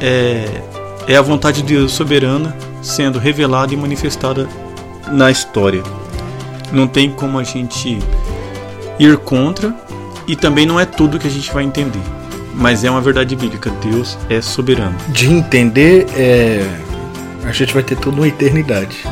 [0.00, 0.48] é,
[1.06, 4.48] é a vontade de Deus soberana sendo revelada e manifestada
[5.10, 5.82] na história.
[6.72, 7.98] Não tem como a gente
[8.98, 9.76] ir contra
[10.26, 12.00] e também não é tudo que a gente vai entender.
[12.54, 13.70] Mas é uma verdade bíblica.
[13.82, 14.96] Deus é soberano.
[15.08, 16.66] De entender, é...
[17.44, 19.04] a gente vai ter toda uma eternidade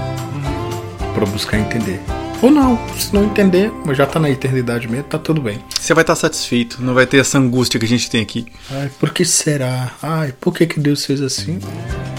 [1.21, 2.01] para buscar entender.
[2.41, 5.59] Ou não, se não entender, mas já tá na eternidade mesmo, tá tudo bem.
[5.79, 8.47] Você vai estar satisfeito, não vai ter essa angústia que a gente tem aqui.
[8.71, 9.93] Ai, por que será?
[10.03, 11.59] Ai, por que, que Deus fez assim?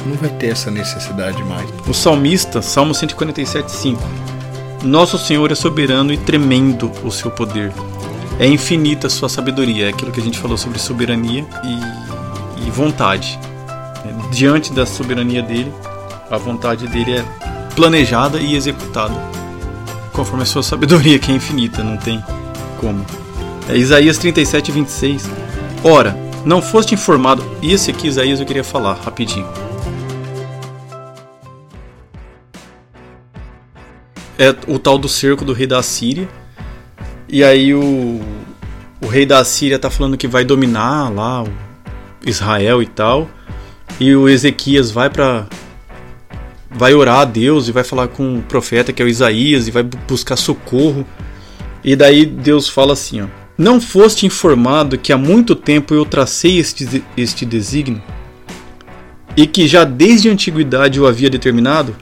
[0.05, 1.67] Não vai ter essa necessidade mais.
[1.87, 4.01] O salmista, Salmo 147, 5.
[4.83, 7.73] Nosso Senhor é soberano e tremendo o seu poder.
[8.37, 12.69] É infinita a sua sabedoria, é aquilo que a gente falou sobre soberania e, e
[12.69, 13.39] vontade.
[14.31, 15.71] Diante da soberania dele,
[16.29, 17.25] a vontade dele é
[17.75, 19.15] planejada e executada,
[20.13, 22.23] conforme a sua sabedoria, que é infinita, não tem
[22.79, 23.05] como.
[23.69, 25.29] É Isaías 37, 26.
[25.83, 26.15] Ora,
[26.45, 27.43] não foste informado.
[27.61, 29.47] E esse aqui, Isaías, eu queria falar rapidinho.
[34.41, 36.27] é o tal do cerco do rei da Síria.
[37.29, 38.19] E aí o,
[38.99, 41.43] o rei da Síria tá falando que vai dominar lá
[42.25, 43.29] Israel e tal.
[43.99, 45.45] E o Ezequias vai para
[46.73, 49.71] vai orar a Deus e vai falar com o profeta que é o Isaías e
[49.71, 51.05] vai buscar socorro.
[51.83, 53.25] E daí Deus fala assim, ó:
[53.57, 58.01] Não foste informado que há muito tempo eu tracei este, este desígnio
[59.35, 61.95] e que já desde a antiguidade o havia determinado?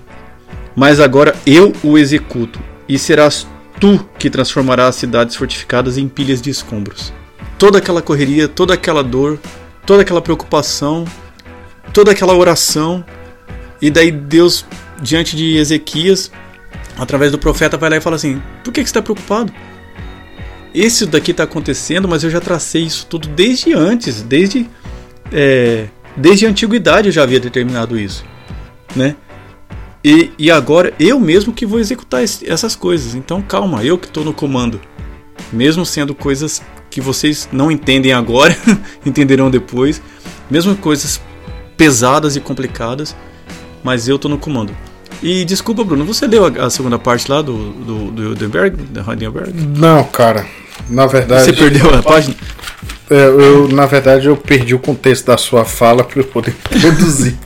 [0.75, 3.45] Mas agora eu o executo, e serás
[3.79, 7.13] tu que transformarás as cidades fortificadas em pilhas de escombros.
[7.57, 9.39] Toda aquela correria, toda aquela dor,
[9.85, 11.05] toda aquela preocupação,
[11.93, 13.03] toda aquela oração,
[13.81, 14.65] e daí Deus,
[15.01, 16.31] diante de Ezequias,
[16.97, 19.53] através do profeta, vai lá e fala assim: Por que, que você está preocupado?
[20.73, 24.69] Esse daqui está acontecendo, mas eu já tracei isso tudo desde antes, desde,
[25.31, 28.23] é, desde a antiguidade eu já havia determinado isso,
[28.95, 29.15] né?
[30.03, 33.15] E, e agora eu mesmo que vou executar esse, essas coisas.
[33.15, 34.79] Então calma, eu que estou no comando.
[35.51, 36.61] Mesmo sendo coisas
[36.91, 38.55] que vocês não entendem agora,
[39.05, 40.01] entenderão depois.
[40.49, 41.19] Mesmo coisas
[41.75, 43.15] pesadas e complicadas,
[43.83, 44.75] mas eu estou no comando.
[45.21, 49.01] E desculpa, Bruno, você leu a, a segunda parte lá do, do, do Hildenberg, da
[49.01, 49.51] Heidelberg?
[49.53, 50.45] Não, cara.
[50.89, 51.43] Na verdade.
[51.43, 52.35] Você perdeu a página?
[53.09, 57.37] É, eu, na verdade, eu perdi o contexto da sua fala para eu poder produzir.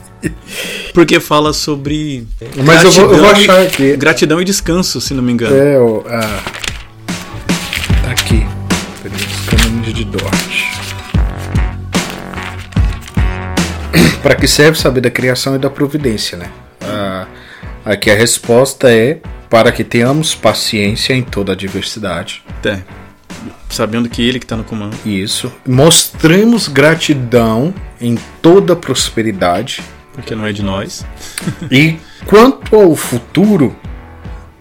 [0.92, 2.26] Porque fala sobre.
[2.64, 3.96] Mas eu vou, eu vou, achar aqui.
[3.96, 5.56] Gratidão e descanso, se não me engano.
[5.56, 6.04] É, o.
[6.06, 6.42] Ah,
[8.02, 8.46] tá aqui.
[9.04, 10.73] Os caminhos de Dort.
[14.24, 16.50] Para que serve saber da criação e da providência, né?
[16.82, 17.28] Ah,
[17.84, 22.42] aqui a resposta é para que tenhamos paciência em toda a diversidade.
[22.64, 22.80] É.
[23.68, 24.96] Sabendo que ele que está no comando.
[25.06, 25.52] Isso.
[25.64, 29.80] Mostremos gratidão em toda prosperidade
[30.14, 31.04] porque não é de nós.
[31.70, 33.76] e quanto ao futuro,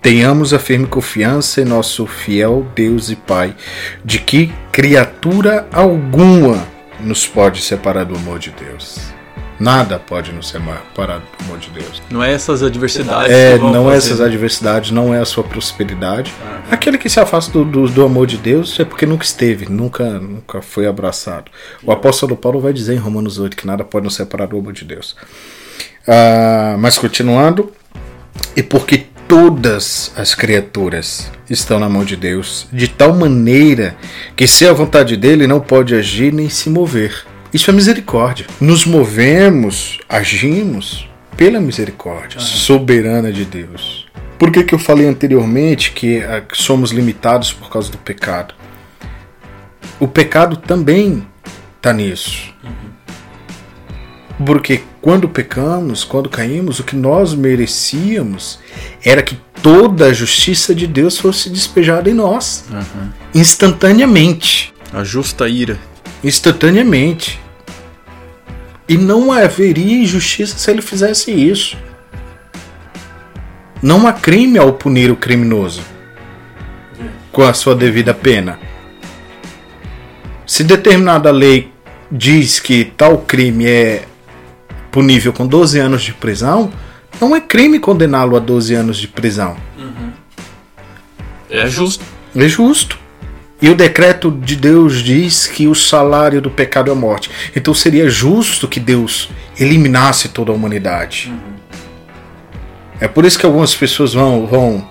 [0.01, 3.55] tenhamos a firme confiança em nosso fiel Deus e Pai,
[4.03, 6.67] de que criatura alguma
[6.99, 9.12] nos pode separar do amor de Deus.
[9.63, 12.01] Nada pode nos separar do amor de Deus.
[12.11, 13.31] Não é essas adversidades.
[13.31, 16.33] É, não é essas adversidades, não é a sua prosperidade.
[16.45, 16.59] Ah.
[16.71, 20.19] Aquele que se afasta do, do, do, amor de Deus é porque nunca esteve, nunca,
[20.19, 21.49] nunca foi abraçado.
[21.81, 24.73] O apóstolo Paulo vai dizer em Romanos 8 que nada pode nos separar do amor
[24.73, 25.15] de Deus.
[26.05, 27.71] Ah, mas continuando,
[28.57, 33.95] e porque todas as criaturas estão na mão de Deus, de tal maneira
[34.35, 37.31] que, se a vontade dele, não pode agir nem se mover.
[37.53, 38.47] Isso é misericórdia.
[38.59, 42.45] Nos movemos, agimos pela misericórdia uhum.
[42.45, 44.07] soberana de Deus.
[44.39, 48.55] Por que, que eu falei anteriormente que uh, somos limitados por causa do pecado?
[50.03, 51.25] o pecado também
[51.77, 52.53] está nisso.
[54.45, 58.59] Porque quando pecamos, quando caímos, o que nós merecíamos
[59.03, 62.65] era que toda a justiça de Deus fosse despejada em nós.
[62.69, 63.09] Uhum.
[63.33, 64.73] Instantaneamente.
[64.91, 65.79] A justa ira.
[66.23, 67.39] Instantaneamente.
[68.87, 71.77] E não haveria injustiça se ele fizesse isso.
[73.81, 75.81] Não há crime ao punir o criminoso
[77.31, 78.59] com a sua devida pena.
[80.45, 81.71] Se determinada lei
[82.11, 84.05] diz que tal crime é
[84.91, 86.71] punível com 12 anos de prisão,
[87.19, 89.57] não é crime condená-lo a 12 anos de prisão.
[89.77, 90.11] Uhum.
[91.49, 92.05] É justo.
[92.35, 92.99] É justo.
[93.63, 97.31] E o decreto de Deus diz que o salário do pecado é a morte.
[97.55, 101.29] Então seria justo que Deus eliminasse toda a humanidade.
[101.29, 101.53] Uhum.
[102.99, 104.45] É por isso que algumas pessoas vão.
[104.45, 104.85] vão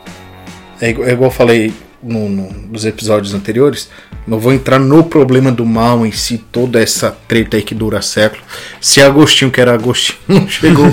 [0.81, 1.71] é, igual, é igual eu falei
[2.03, 3.91] no, no, nos episódios anteriores.
[4.27, 8.01] Não vou entrar no problema do mal em si, toda essa treta aí que dura
[8.01, 8.43] século.
[8.81, 10.87] Se Agostinho, que era Agostinho, chegou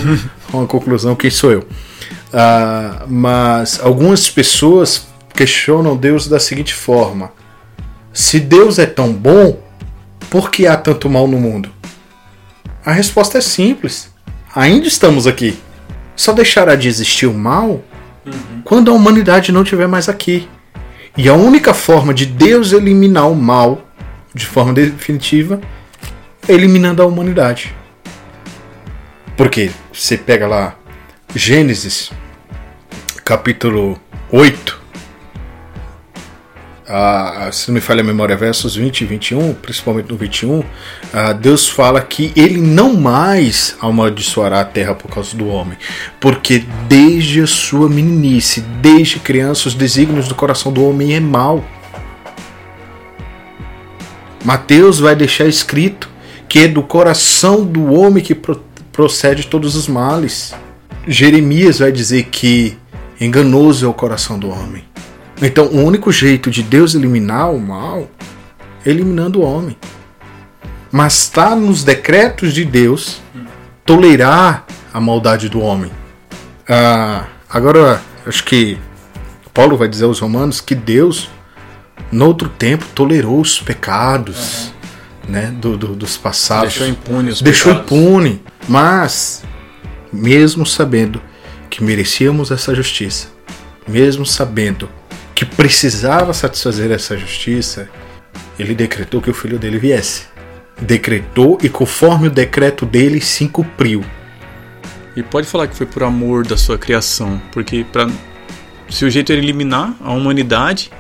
[0.52, 1.60] a uma conclusão, quem sou eu?
[1.60, 7.39] Uh, mas algumas pessoas questionam Deus da seguinte forma:
[8.14, 9.60] se Deus é tão bom,
[10.30, 11.70] por que há tanto mal no mundo?
[12.86, 14.12] A resposta é simples:
[14.53, 15.57] ainda estamos aqui.
[16.16, 17.84] Só deixará de existir o mal
[18.26, 18.62] uhum.
[18.64, 20.47] quando a humanidade não estiver mais aqui.
[21.18, 23.86] E a única forma de Deus eliminar o mal
[24.34, 25.60] de forma definitiva
[26.47, 27.76] é eliminando a humanidade.
[29.36, 30.76] Porque você pega lá
[31.34, 32.12] Gênesis,
[33.24, 33.99] capítulo
[34.32, 34.79] 8,
[37.52, 40.64] se não me falha a memória, versos 20 e 21, principalmente no 21,
[41.14, 45.78] ah, Deus fala que ele não mais amaldiçoará a terra por causa do homem,
[46.20, 51.64] porque desde a sua meninice, desde criança, os desígnios do coração do homem é mau.
[54.44, 56.10] Mateus vai deixar escrito
[56.48, 60.54] que é do coração do homem que pro procede todos os males.
[61.08, 62.78] Jeremias vai dizer que
[63.22, 64.84] enganoso é o coração do homem.
[65.42, 68.10] Então, o único jeito de Deus eliminar o mal
[68.86, 69.78] é eliminando o homem.
[70.92, 73.22] Mas está nos decretos de Deus
[73.86, 75.92] tolerar a maldade do homem.
[76.68, 78.78] Ah, agora, acho que
[79.54, 81.30] Paulo vai dizer aos Romanos que Deus,
[82.12, 84.72] no outro tempo, tolerou os pecados
[85.26, 85.32] uhum.
[85.32, 86.74] né, do, do, dos passados.
[86.74, 87.92] Deixou impune os Deixou pecados.
[87.92, 88.42] impune.
[88.68, 89.44] Mas,
[90.12, 91.22] mesmo sabendo
[91.70, 93.28] que merecíamos essa justiça,
[93.88, 94.90] mesmo sabendo
[95.40, 97.88] que precisava satisfazer essa justiça,
[98.60, 100.24] ele decretou que o filho dele viesse.
[100.82, 104.04] Decretou e conforme o decreto dele se cumpriu.
[105.16, 108.10] E pode falar que foi por amor da sua criação, porque para
[108.90, 110.92] se o jeito era eliminar a humanidade,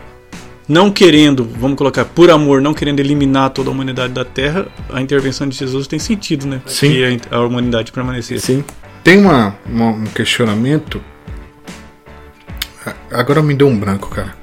[0.69, 5.01] não querendo, vamos colocar, por amor, não querendo eliminar toda a humanidade da Terra, a
[5.01, 6.61] intervenção de Jesus tem sentido, né?
[6.65, 6.91] Sim.
[6.91, 8.45] Que a, a humanidade permanecesse.
[8.45, 8.63] Sim.
[9.03, 11.03] Tem uma, uma, um questionamento
[13.11, 14.35] Agora me deu um branco, cara.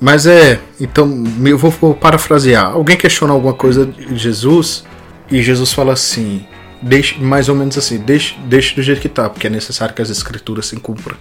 [0.00, 0.60] Mas é.
[0.80, 2.72] Então, eu vou, vou parafrasear.
[2.72, 4.84] Alguém questiona alguma coisa de Jesus
[5.30, 6.46] e Jesus fala assim.
[6.82, 10.00] Deixe, mais ou menos assim, deixe, deixe do jeito que tá, porque é necessário que
[10.00, 11.14] as escrituras se cumpram.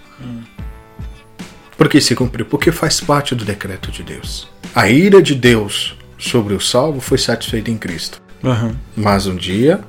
[1.80, 2.46] Por que se cumprir?
[2.46, 4.50] Porque faz parte do decreto de Deus.
[4.74, 8.22] A ira de Deus sobre o salvo foi satisfeita em Cristo.
[8.44, 8.76] Uhum.
[8.96, 9.82] Mas um dia,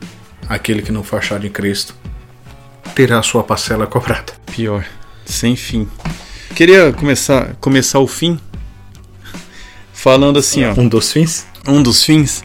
[0.48, 1.94] aquele que não for achado em Cristo
[2.94, 4.32] terá sua parcela cobrada.
[4.46, 4.84] Pior,
[5.24, 5.88] sem fim.
[6.60, 8.38] Queria começar, começar o fim
[9.94, 10.74] falando assim, ó.
[10.78, 11.46] Um dos fins?
[11.66, 12.44] Um dos fins.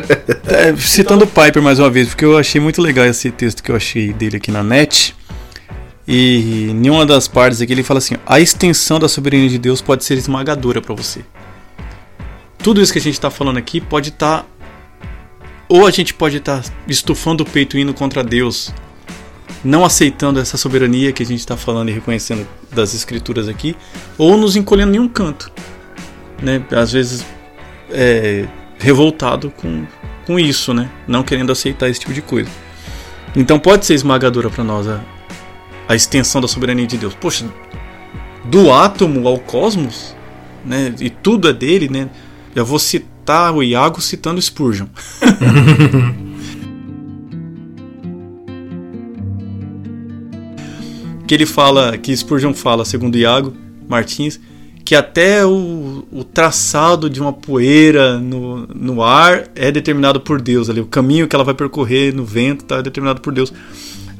[0.46, 3.70] é, citando o Piper mais uma vez, porque eu achei muito legal esse texto que
[3.70, 5.16] eu achei dele aqui na net.
[6.06, 9.80] E em uma das partes aqui ele fala assim: a extensão da soberania de Deus
[9.80, 11.24] pode ser esmagadora para você.
[12.58, 14.42] Tudo isso que a gente está falando aqui pode estar.
[14.42, 14.46] Tá,
[15.70, 18.74] ou a gente pode estar tá estufando o peito indo contra Deus,
[19.64, 23.74] não aceitando essa soberania que a gente está falando e reconhecendo das escrituras aqui,
[24.18, 25.50] ou nos encolhendo em um canto,
[26.42, 26.62] né?
[26.70, 27.24] Às vezes
[27.90, 28.46] é,
[28.78, 29.86] revoltado com,
[30.26, 30.90] com isso, né?
[31.08, 32.50] Não querendo aceitar esse tipo de coisa.
[33.34, 35.00] Então pode ser esmagadora para nós a,
[35.88, 37.14] a extensão da soberania de Deus.
[37.14, 37.46] Poxa,
[38.44, 40.14] do átomo ao cosmos,
[40.64, 40.94] né?
[41.00, 42.10] E tudo é dele, né?
[42.54, 44.86] Eu vou citar o Iago citando Spurgeon.
[51.26, 53.54] que ele fala, que Spurgeon fala, segundo Iago
[53.88, 54.40] Martins,
[54.84, 60.68] que até o, o, traçado de uma poeira no, no ar é determinado por Deus
[60.68, 63.52] ali, o caminho que ela vai percorrer no vento está determinado por Deus.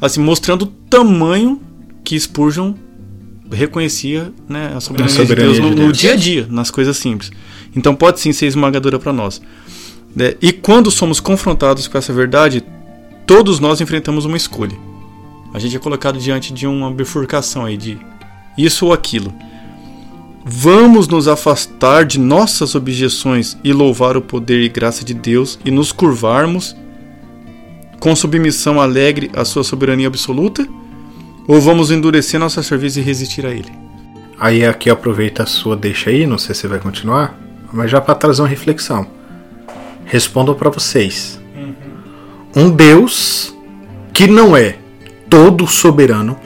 [0.00, 1.60] Assim, mostrando o tamanho
[2.02, 2.74] que Spurgeon
[3.50, 6.96] reconhecia né, a soberania, a soberania de Deus, no, no dia a dia, nas coisas
[6.96, 7.30] simples.
[7.76, 9.42] Então pode sim ser esmagadora para nós.
[10.16, 10.34] Né?
[10.40, 12.64] E quando somos confrontados com essa verdade,
[13.26, 14.76] todos nós enfrentamos uma escolha.
[15.54, 17.96] A gente é colocado diante de uma bifurcação aí de
[18.58, 19.32] isso ou aquilo.
[20.44, 25.70] Vamos nos afastar de nossas objeções e louvar o poder e graça de Deus e
[25.70, 26.76] nos curvarmos
[28.00, 30.66] com submissão alegre à sua soberania absoluta?
[31.46, 33.72] Ou vamos endurecer nossa serviço e resistir a ele?
[34.38, 37.38] Aí aqui aproveita a sua deixa aí, não sei se vai continuar,
[37.72, 39.06] mas já para trazer uma reflexão.
[40.04, 41.40] Respondam para vocês.
[41.54, 42.64] Uhum.
[42.64, 43.54] Um Deus
[44.12, 44.78] que não é
[45.34, 46.38] todo soberano,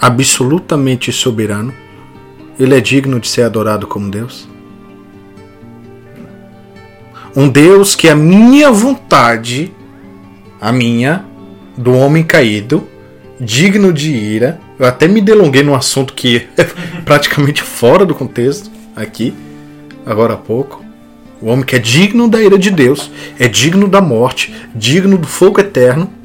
[0.00, 1.74] absolutamente soberano,
[2.60, 4.48] ele é digno de ser adorado como Deus?
[7.34, 9.72] Um Deus que a minha vontade,
[10.60, 11.24] a minha,
[11.76, 12.86] do homem caído,
[13.40, 14.60] digno de ira.
[14.78, 16.62] Eu até me delonguei num assunto que é
[17.04, 19.34] praticamente fora do contexto aqui,
[20.06, 20.84] agora há pouco.
[21.42, 23.10] O homem que é digno da ira de Deus,
[23.40, 26.19] é digno da morte, digno do fogo eterno.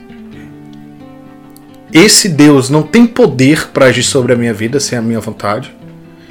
[1.94, 5.74] Esse Deus não tem poder para agir sobre a minha vida sem a minha vontade.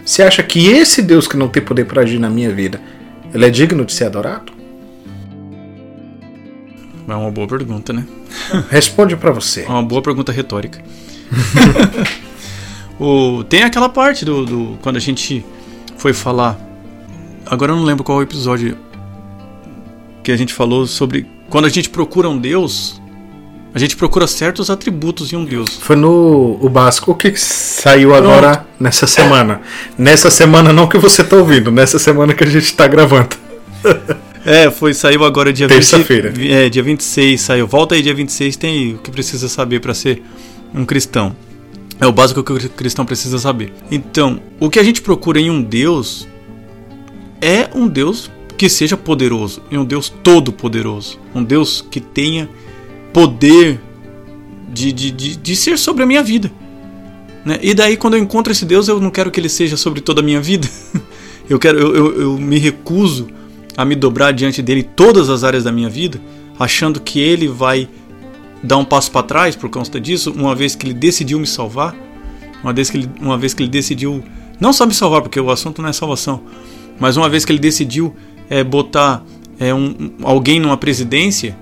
[0.05, 2.81] Você acha que esse Deus que não tem poder para agir na minha vida,
[3.33, 4.53] ele é digno de ser adorado?
[7.09, 8.05] É uma boa pergunta, né?
[8.71, 9.63] Responde para você.
[9.63, 10.83] É uma boa pergunta retórica.
[12.99, 15.45] o, tem aquela parte do, do, quando a gente
[15.97, 16.59] foi falar.
[17.47, 18.77] Agora eu não lembro qual episódio
[20.23, 23.01] que a gente falou sobre quando a gente procura um Deus,
[23.75, 25.79] a gente procura certos atributos em um Deus.
[25.81, 28.29] Foi no o básico o que saiu Pronto.
[28.29, 29.61] agora nessa semana.
[29.99, 33.37] Nessa semana não que você está ouvindo, nessa semana que a gente está gravando.
[34.47, 36.31] É, foi, saiu agora dia Terça-feira.
[36.39, 37.67] É, dia 26 saiu.
[37.67, 40.23] Volta aí dia 26, tem o que precisa saber para ser
[40.75, 41.35] um cristão.
[41.99, 43.73] É o básico que o cristão precisa saber.
[43.91, 46.29] Então, o que a gente procura em um Deus
[47.41, 52.47] é um Deus que seja poderoso, e um Deus todo poderoso, um Deus que tenha
[53.15, 53.81] poder
[54.71, 56.53] de, de, de, de ser sobre a minha vida.
[57.45, 57.59] Né?
[57.63, 60.21] E daí, quando eu encontro esse Deus, eu não quero que ele seja sobre toda
[60.21, 60.69] a minha vida.
[61.49, 63.29] eu, quero, eu, eu, eu me recuso
[63.77, 66.21] a me dobrar diante dele em todas as áreas da minha vida,
[66.59, 67.89] achando que ele vai
[68.63, 71.95] dar um passo para trás por conta disso, uma vez que ele decidiu me salvar,
[72.63, 74.25] uma vez que ele, uma vez que ele decidiu
[74.61, 76.43] não só me salvar, porque o assunto não é salvação,
[76.99, 78.15] mas uma vez que ele decidiu
[78.49, 79.23] é, botar
[79.59, 81.57] é, um, alguém numa presidência,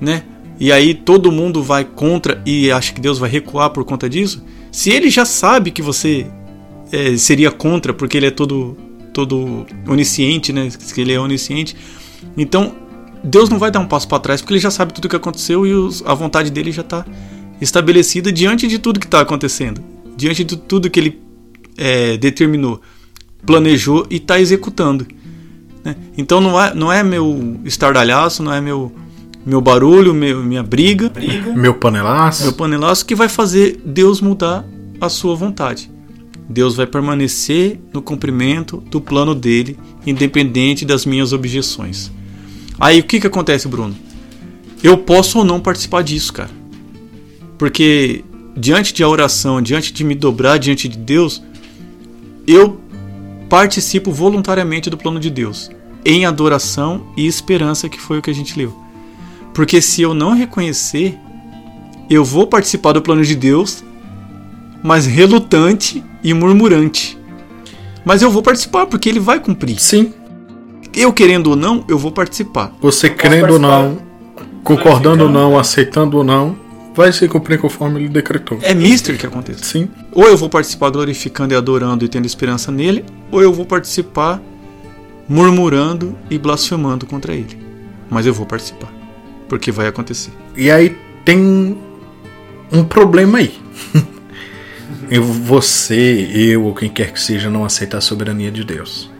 [0.00, 0.24] né?
[0.58, 4.44] E aí todo mundo vai contra e acha que Deus vai recuar por conta disso.
[4.70, 6.26] Se ele já sabe que você
[6.92, 8.76] é, seria contra, porque ele é todo
[9.12, 10.68] todo onisciente, né?
[10.92, 11.76] Que ele é onisciente.
[12.36, 12.74] Então,
[13.22, 15.16] Deus não vai dar um passo para trás porque ele já sabe tudo o que
[15.16, 17.06] aconteceu e os, a vontade dele já está
[17.60, 19.80] estabelecida diante de tudo que está acontecendo,
[20.16, 21.22] diante de tudo que ele
[21.78, 22.82] é, determinou,
[23.46, 25.06] planejou e está executando.
[25.84, 25.96] Né?
[26.18, 28.92] Então não é, não é meu estardalhaço, não é meu
[29.44, 34.64] meu barulho, meu, minha briga, briga, meu panelaço, meu panelaço que vai fazer Deus mudar
[35.00, 35.90] a sua vontade.
[36.48, 42.10] Deus vai permanecer no cumprimento do plano dele, independente das minhas objeções.
[42.78, 43.94] Aí o que, que acontece, Bruno?
[44.82, 46.50] Eu posso ou não participar disso, cara.
[47.56, 48.24] Porque
[48.56, 51.42] diante de a oração, diante de me dobrar diante de Deus,
[52.46, 52.78] eu
[53.48, 55.70] participo voluntariamente do plano de Deus,
[56.04, 58.83] em adoração e esperança, que foi o que a gente leu.
[59.54, 61.18] Porque se eu não reconhecer,
[62.10, 63.82] eu vou participar do plano de Deus
[64.84, 67.18] mas relutante e murmurante.
[68.04, 69.80] Mas eu vou participar porque ele vai cumprir.
[69.80, 70.12] Sim.
[70.92, 72.70] Eu querendo ou não, eu vou participar.
[72.82, 73.96] Você querendo ou não,
[74.62, 76.54] concordando ou não, aceitando ou não,
[76.94, 78.58] vai se cumprir conforme ele decretou.
[78.60, 79.64] É mister que acontece.
[79.64, 79.88] Sim.
[80.12, 84.38] Ou eu vou participar glorificando e adorando e tendo esperança nele, ou eu vou participar
[85.26, 87.58] murmurando e blasfemando contra ele.
[88.10, 88.92] Mas eu vou participar,
[89.48, 90.32] porque vai acontecer.
[90.56, 91.78] E aí tem
[92.72, 93.58] um problema aí.
[95.20, 99.10] você, eu ou quem quer que seja não aceitar a soberania de Deus.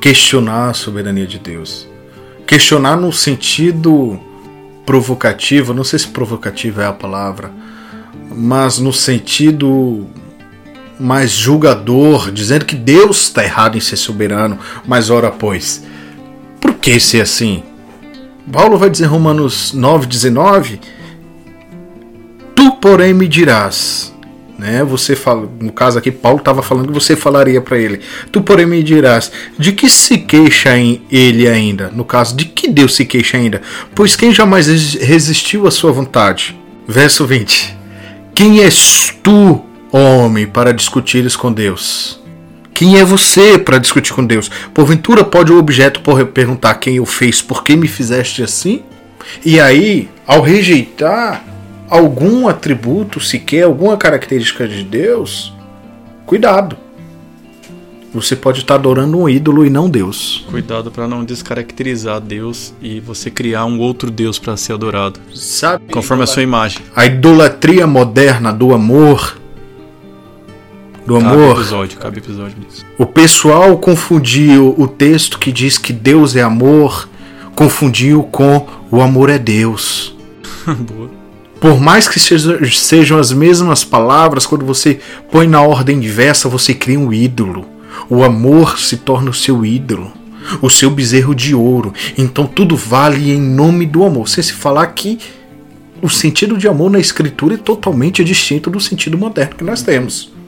[0.00, 1.88] Questionar a soberania de Deus.
[2.46, 4.18] Questionar no sentido
[4.84, 7.52] provocativo, não sei se provocativo é a palavra,
[8.34, 10.08] mas no sentido
[10.98, 15.84] mais julgador, dizendo que Deus está errado em ser soberano, mas ora pois,
[16.60, 17.62] por que ser assim?
[18.52, 20.80] Paulo vai dizer em Romanos 9,19:
[22.54, 24.12] Tu, porém, me dirás,
[24.58, 24.84] né?
[24.84, 28.66] Você fala, no caso aqui Paulo estava falando que você falaria para ele: Tu porém
[28.66, 31.90] me dirás, de que se queixa em ele ainda?
[31.90, 33.62] No caso, de que Deus se queixa ainda?
[33.94, 36.58] Pois quem jamais resistiu à sua vontade?
[36.86, 37.78] Verso 20.
[38.34, 42.19] Quem és tu homem, para discutires com Deus?
[42.80, 44.50] Quem é você para discutir com Deus?
[44.72, 46.00] Porventura pode o objeto
[46.32, 48.80] perguntar quem eu fez, por que me fizeste assim?
[49.44, 51.44] E aí, ao rejeitar
[51.90, 55.52] algum atributo, sequer alguma característica de Deus,
[56.24, 56.74] cuidado.
[58.14, 60.46] Você pode estar adorando um ídolo e não Deus.
[60.50, 65.20] Cuidado para não descaracterizar Deus e você criar um outro Deus para ser adorado.
[65.34, 65.84] Sabe?
[65.92, 66.78] Conforme a sua imagem.
[66.96, 69.38] A idolatria moderna do amor.
[71.10, 71.56] Do cabe amor.
[71.56, 72.86] episódio, cabe episódio nisso.
[72.96, 77.08] O pessoal confundiu o texto que diz que Deus é amor,
[77.56, 80.16] confundiu com o amor é Deus.
[80.64, 81.10] Boa.
[81.60, 85.00] Por mais que sejam as mesmas palavras, quando você
[85.32, 87.66] põe na ordem diversa, você cria um ídolo.
[88.08, 90.12] O amor se torna o seu ídolo,
[90.62, 91.92] o seu bezerro de ouro.
[92.16, 94.28] Então tudo vale em nome do amor.
[94.28, 95.18] Sem se falar que
[96.00, 100.38] o sentido de amor na escritura é totalmente distinto do sentido moderno que nós temos.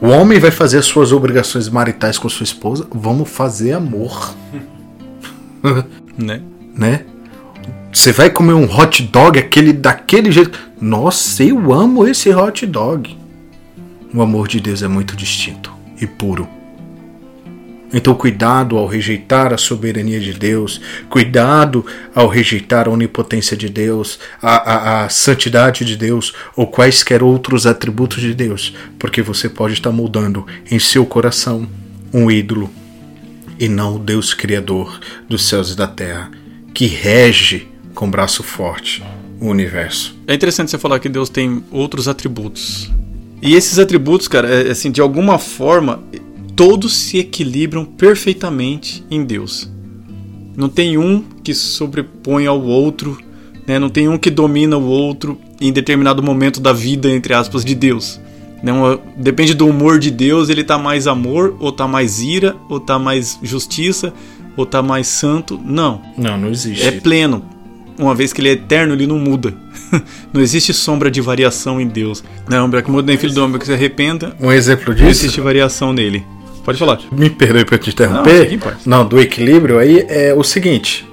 [0.00, 4.34] O homem vai fazer as suas obrigações maritais com sua esposa, vamos fazer amor.
[6.16, 6.42] né?
[6.74, 7.04] Né?
[7.92, 10.58] Você vai comer um hot dog aquele daquele jeito.
[10.80, 13.16] Nossa, eu amo esse hot dog.
[14.12, 16.46] O amor de Deus é muito distinto e puro.
[17.96, 21.82] Então, cuidado ao rejeitar a soberania de Deus, cuidado
[22.14, 27.66] ao rejeitar a onipotência de Deus, a, a, a, santidade de Deus ou quaisquer outros
[27.66, 31.66] atributos de Deus, porque você pode estar moldando em seu coração
[32.12, 32.70] um ídolo
[33.58, 36.30] e não o Deus Criador dos céus e da terra,
[36.74, 39.02] que rege com braço forte
[39.40, 40.14] o universo.
[40.26, 42.90] É interessante você falar que Deus tem outros atributos.
[43.40, 46.02] E esses atributos, cara, é, assim, de alguma forma,
[46.56, 49.70] todos se equilibram perfeitamente em Deus.
[50.56, 53.18] Não tem um que sobrepõe ao outro,
[53.66, 53.78] né?
[53.78, 57.74] não tem um que domina o outro em determinado momento da vida, entre aspas, de
[57.74, 58.18] Deus.
[58.62, 62.80] Não, depende do humor de Deus, ele tá mais amor, ou tá mais ira, ou
[62.80, 64.14] tá mais justiça,
[64.56, 65.60] ou tá mais santo.
[65.62, 66.00] Não.
[66.16, 66.86] Não, não existe.
[66.86, 67.44] É pleno.
[67.98, 69.54] Uma vez que ele é eterno, ele não muda.
[70.32, 72.24] não existe sombra de variação em Deus.
[72.48, 74.34] Não, que muda nem filho do homem que se arrependa.
[74.40, 75.04] Um exemplo disso?
[75.04, 76.24] Não existe variação nele.
[76.66, 76.98] Pode falar.
[77.12, 78.58] Me perdoe por te interromper.
[78.84, 81.08] Não, não, do equilíbrio aí é o seguinte.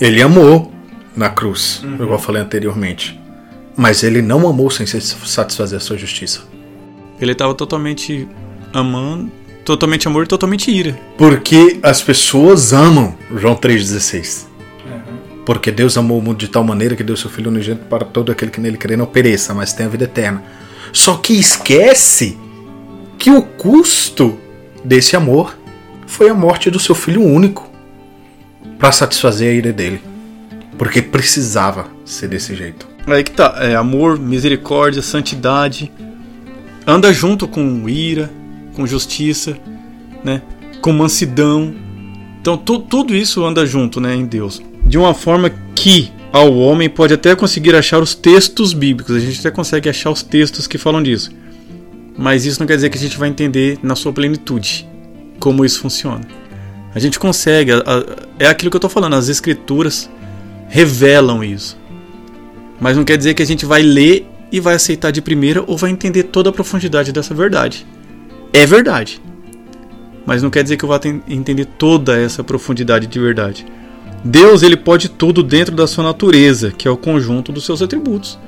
[0.00, 0.72] Ele amou
[1.14, 1.94] na cruz, uhum.
[1.94, 3.16] igual eu falei anteriormente.
[3.76, 6.40] Mas ele não amou sem satisfazer a sua justiça.
[7.20, 8.26] Ele estava totalmente
[8.72, 9.30] amando,
[9.64, 10.98] totalmente amor e totalmente ira.
[11.16, 14.46] Porque as pessoas amam João 3,16.
[14.84, 15.44] Uhum.
[15.46, 18.32] Porque Deus amou o mundo de tal maneira que deu seu Filho unigênito para todo
[18.32, 20.42] aquele que nele crê não pereça, mas tenha vida eterna.
[20.92, 22.36] Só que esquece
[23.20, 24.38] que o custo
[24.82, 25.54] desse amor
[26.06, 27.70] foi a morte do seu filho único
[28.78, 30.00] para satisfazer a ira dele,
[30.78, 32.88] porque precisava ser desse jeito.
[33.06, 35.92] Aí que tá, é amor, misericórdia, santidade,
[36.86, 38.30] anda junto com ira,
[38.74, 39.54] com justiça,
[40.24, 40.40] né?
[40.80, 41.74] Com mansidão.
[42.40, 44.62] Então tu, tudo isso anda junto, né, em Deus.
[44.82, 49.14] De uma forma que ao homem pode até conseguir achar os textos bíblicos.
[49.14, 51.30] A gente até consegue achar os textos que falam disso.
[52.16, 54.88] Mas isso não quer dizer que a gente vai entender na sua plenitude
[55.38, 56.20] como isso funciona.
[56.94, 58.04] A gente consegue, a, a,
[58.38, 60.10] é aquilo que eu estou falando, as escrituras
[60.68, 61.78] revelam isso.
[62.80, 65.76] Mas não quer dizer que a gente vai ler e vai aceitar de primeira ou
[65.76, 67.86] vai entender toda a profundidade dessa verdade.
[68.52, 69.20] É verdade.
[70.26, 73.66] Mas não quer dizer que eu vá entender toda essa profundidade de verdade.
[74.24, 78.38] Deus ele pode tudo dentro da sua natureza, que é o conjunto dos seus atributos.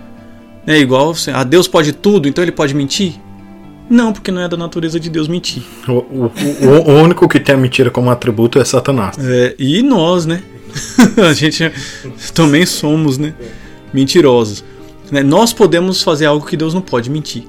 [0.66, 3.14] É igual, assim, ah, Deus pode tudo, então ele pode mentir?
[3.92, 5.62] Não, porque não é da natureza de Deus mentir.
[5.86, 6.32] O, o,
[6.62, 9.18] o, o único que tem a mentira como atributo é Satanás.
[9.18, 10.42] É, e nós, né?
[11.28, 11.70] a gente
[12.32, 13.34] também somos, né?
[13.92, 14.64] Mentirosos.
[15.10, 15.22] Né?
[15.22, 17.44] Nós podemos fazer algo que Deus não pode mentir.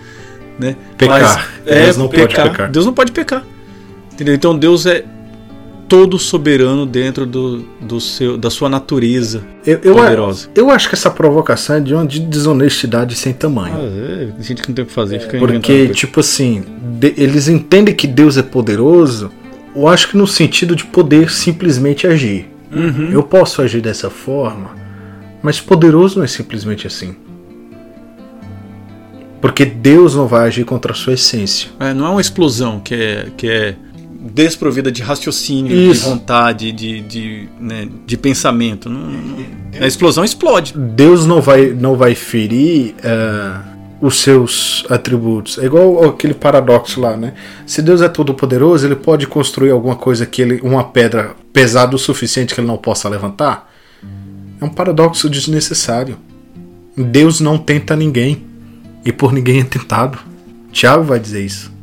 [0.58, 0.74] né?
[0.96, 1.50] Pecar.
[1.66, 2.28] Mas, é, Deus não pecar.
[2.28, 2.70] pode pecar.
[2.70, 3.44] Deus não pode pecar.
[4.10, 4.34] Entendeu?
[4.34, 5.04] Então Deus é
[5.88, 10.48] todo soberano dentro do, do seu, da sua natureza eu, eu, poderosa.
[10.54, 13.74] Eu acho que essa provocação é de uma desonestidade sem tamanho.
[13.76, 16.64] Ah, é, gente que não tem o que fazer, fica Porque, tipo assim,
[16.98, 19.30] de, eles entendem que Deus é poderoso,
[19.74, 22.48] eu acho que no sentido de poder simplesmente agir.
[22.72, 23.10] Uhum.
[23.10, 24.70] Eu posso agir dessa forma,
[25.42, 27.14] mas poderoso não é simplesmente assim.
[29.40, 31.70] Porque Deus não vai agir contra a sua essência.
[31.78, 33.76] É, não é uma explosão que é, que é
[34.32, 36.04] desprovida de raciocínio, Isso.
[36.04, 38.88] de vontade, de, de, né, de pensamento.
[38.88, 39.44] Não, não,
[39.78, 40.72] a explosão explode.
[40.76, 45.58] Deus não vai, não vai ferir uh, os seus atributos.
[45.58, 47.34] É igual aquele paradoxo lá, né?
[47.66, 51.94] Se Deus é todo poderoso, ele pode construir alguma coisa que ele, uma pedra pesada
[51.94, 53.70] o suficiente que ele não possa levantar.
[54.60, 56.16] É um paradoxo desnecessário.
[56.96, 58.42] Deus não tenta ninguém.
[59.04, 60.18] e por ninguém é tentado.
[60.72, 61.73] Tiago vai dizer isso.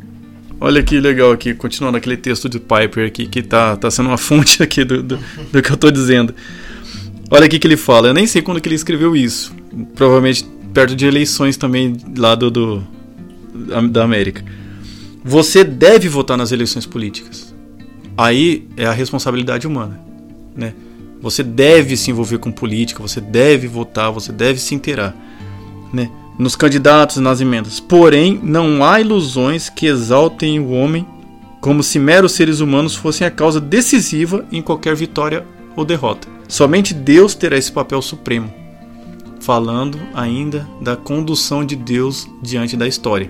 [0.63, 4.17] Olha que legal aqui, continuando aquele texto de Piper aqui, que tá, tá sendo uma
[4.19, 5.19] fonte aqui do, do,
[5.51, 6.35] do que eu tô dizendo.
[7.31, 9.55] Olha aqui que ele fala, eu nem sei quando que ele escreveu isso.
[9.95, 12.83] Provavelmente perto de eleições também lá do, do
[13.89, 14.45] da América.
[15.25, 17.55] Você deve votar nas eleições políticas.
[18.15, 19.99] Aí é a responsabilidade humana,
[20.55, 20.75] né?
[21.21, 25.15] Você deve se envolver com política, você deve votar, você deve se inteirar,
[25.91, 26.11] né?
[26.41, 27.79] Nos candidatos, nas emendas.
[27.79, 31.05] Porém, não há ilusões que exaltem o homem
[31.59, 36.27] como se meros seres humanos fossem a causa decisiva em qualquer vitória ou derrota.
[36.47, 38.51] Somente Deus terá esse papel supremo,
[39.39, 43.29] falando ainda da condução de Deus diante da história.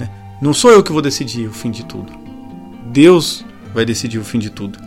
[0.00, 0.08] Né?
[0.40, 2.10] Não sou eu que vou decidir o fim de tudo.
[2.86, 3.44] Deus
[3.74, 4.78] vai decidir o fim de tudo.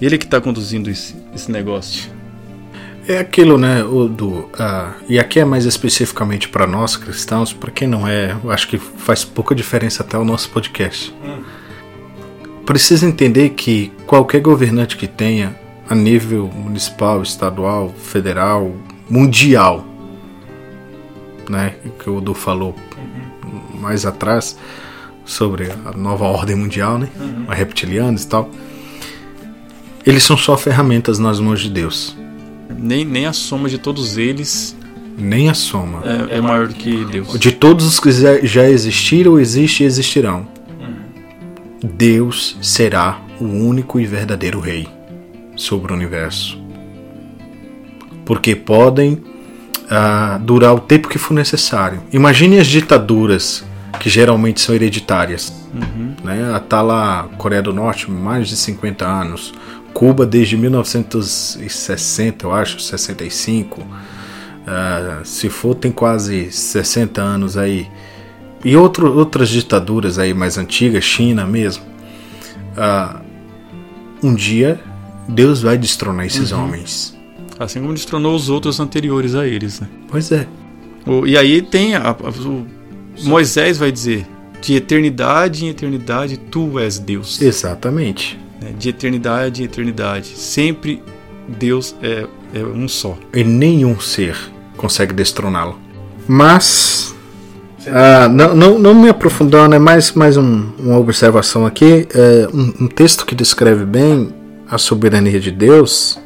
[0.00, 2.19] Ele que está conduzindo esse, esse negócio.
[3.10, 7.68] É aquilo, né, o do, uh, e aqui é mais especificamente para nós cristãos, para
[7.68, 11.12] quem não é, eu acho que faz pouca diferença até o nosso podcast.
[11.24, 11.42] Hum.
[12.64, 15.56] Precisa entender que qualquer governante que tenha,
[15.88, 18.72] a nível municipal, estadual, federal,
[19.08, 19.84] mundial,
[21.48, 23.80] né, que o Du falou uhum.
[23.80, 24.56] mais atrás
[25.24, 27.46] sobre a nova ordem mundial, né, uhum.
[27.48, 28.48] reptilianos e tal
[30.06, 32.16] eles são só ferramentas nas mãos de Deus.
[32.78, 34.76] Nem, nem a soma de todos eles.
[35.18, 36.02] Nem a soma.
[36.04, 37.38] É, é maior do que Deus.
[37.38, 38.10] De todos os que
[38.46, 40.48] já existiram, existe e existirão.
[40.80, 41.90] Uhum.
[41.94, 44.88] Deus será o único e verdadeiro rei
[45.56, 46.58] sobre o universo.
[48.24, 52.02] Porque podem uh, durar o tempo que for necessário.
[52.12, 53.64] Imagine as ditaduras
[53.98, 55.52] que geralmente são hereditárias.
[55.74, 56.14] Uhum.
[56.24, 56.52] Né?
[56.54, 59.52] A tá lá Coreia do Norte, mais de 50 anos.
[59.92, 63.80] Cuba desde 1960, eu acho, 65.
[63.80, 63.84] Uh,
[64.66, 67.88] ah, se for, tem quase 60 anos aí.
[68.64, 71.84] E outro, outras ditaduras aí mais antigas, China mesmo.
[72.76, 73.20] Uh,
[74.22, 74.80] um dia
[75.28, 76.64] Deus vai destronar esses uhum.
[76.64, 77.16] homens.
[77.58, 79.88] Assim como destronou os outros anteriores a eles, né?
[80.08, 80.46] Pois é.
[81.06, 82.66] O, e aí tem a, a, o
[83.22, 84.26] Moisés vai dizer:
[84.60, 87.40] de eternidade em eternidade tu és Deus.
[87.40, 90.28] Exatamente né, de eternidade em eternidade.
[90.28, 91.02] Sempre
[91.48, 93.16] Deus é, é um só.
[93.34, 94.36] E nenhum ser
[94.76, 95.78] consegue destroná-lo.
[96.26, 97.14] Mas,
[97.86, 102.06] ah, não, não, não, me aprofundando, é mais, mais um, uma observação aqui.
[102.14, 104.32] É um, um, texto que descreve bem
[104.68, 106.18] a soberania de Deus,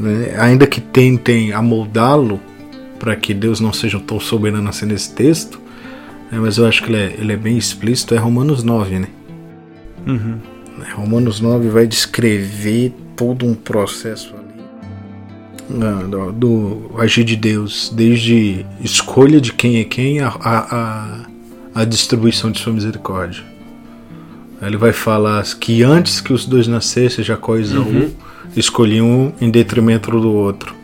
[0.00, 2.40] né, ainda que tentem amoldá-lo
[2.98, 5.60] para que Deus não seja tão soberano assim nesse texto,
[6.32, 9.08] né, mas eu acho que ele é, ele é bem explícito, é Romanos 9, né?
[10.06, 10.53] Uhum.
[10.94, 14.44] Romanos 9 vai descrever todo um processo ali
[15.82, 21.20] ah, do, do, agir de Deus, desde escolha de quem é quem a, a,
[21.74, 23.42] a distribuição de sua misericórdia.
[24.60, 28.10] Ele vai falar que antes que os dois nascessem, Jacó e Isaú uhum.
[28.56, 30.74] escolhiam um em detrimento do outro.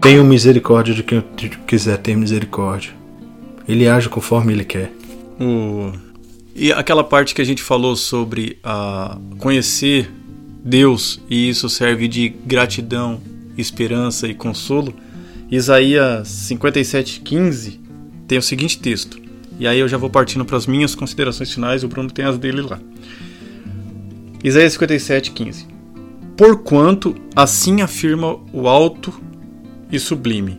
[0.00, 1.22] Tenham misericórdia de quem
[1.66, 2.92] quiser ter misericórdia.
[3.66, 4.92] Ele age conforme ele quer.
[5.40, 6.05] Uh.
[6.58, 10.10] E aquela parte que a gente falou sobre uh, conhecer
[10.64, 13.20] Deus e isso serve de gratidão,
[13.58, 14.94] esperança e consolo.
[15.50, 17.78] Isaías 57:15
[18.26, 19.20] tem o seguinte texto.
[19.60, 22.38] E aí eu já vou partindo para as minhas considerações finais, o Bruno tem as
[22.38, 22.80] dele lá.
[24.42, 25.66] Isaías 57:15.
[26.38, 29.12] Porquanto assim afirma o alto
[29.92, 30.58] e sublime,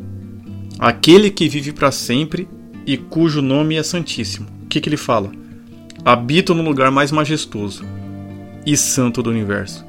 [0.77, 2.47] aquele que vive para sempre
[2.85, 4.47] e cujo nome é santíssimo.
[4.63, 5.31] O que, que ele fala?
[6.07, 7.83] Habito no lugar mais majestoso
[8.65, 9.85] e santo do universo.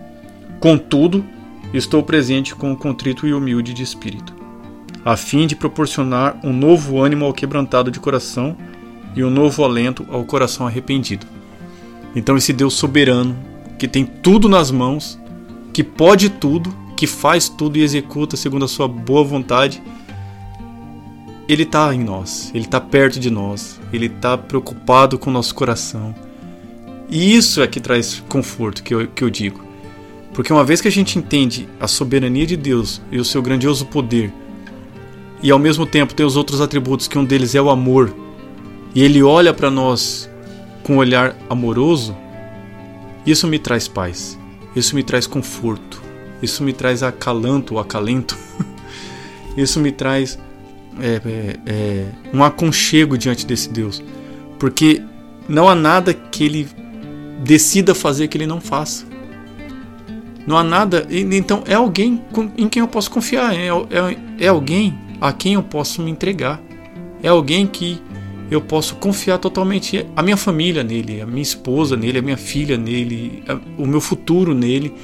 [0.59, 1.25] Contudo,
[1.73, 4.35] estou presente com o contrito e humilde de espírito,
[5.05, 8.57] a fim de proporcionar um novo ânimo ao quebrantado de coração
[9.15, 11.25] e um novo alento ao coração arrependido.
[12.17, 13.39] Então, esse Deus soberano,
[13.79, 15.21] que tem tudo nas mãos,
[15.73, 19.81] que pode tudo, que faz tudo e executa segundo a sua boa vontade,
[21.49, 25.55] ele está em nós, Ele está perto de nós, Ele está preocupado com o nosso
[25.55, 26.15] coração.
[27.09, 29.65] E isso é que traz conforto, que eu, que eu digo.
[30.35, 33.87] Porque uma vez que a gente entende a soberania de Deus e o seu grandioso
[33.87, 34.31] poder,
[35.43, 38.15] e ao mesmo tempo tem os outros atributos, que um deles é o amor,
[38.95, 40.29] e Ele olha para nós
[40.83, 42.15] com um olhar amoroso,
[43.25, 44.39] isso me traz paz,
[44.77, 46.03] isso me traz conforto,
[46.43, 48.37] isso me traz acalanto, acalento,
[49.57, 50.39] isso me traz
[51.01, 54.03] é, é, é, um aconchego diante desse Deus.
[54.59, 55.03] Porque
[55.49, 56.69] não há nada que ele
[57.43, 59.07] decida fazer que ele não faça.
[60.47, 61.07] Não há nada.
[61.11, 62.23] Então é alguém
[62.57, 63.55] em quem eu posso confiar.
[63.55, 66.61] É, é, é alguém a quem eu posso me entregar.
[67.23, 68.01] É alguém que
[68.51, 72.79] eu posso confiar totalmente a minha família nele, a minha esposa nele, a minha filha
[72.79, 73.43] nele,
[73.77, 74.95] o meu futuro nele,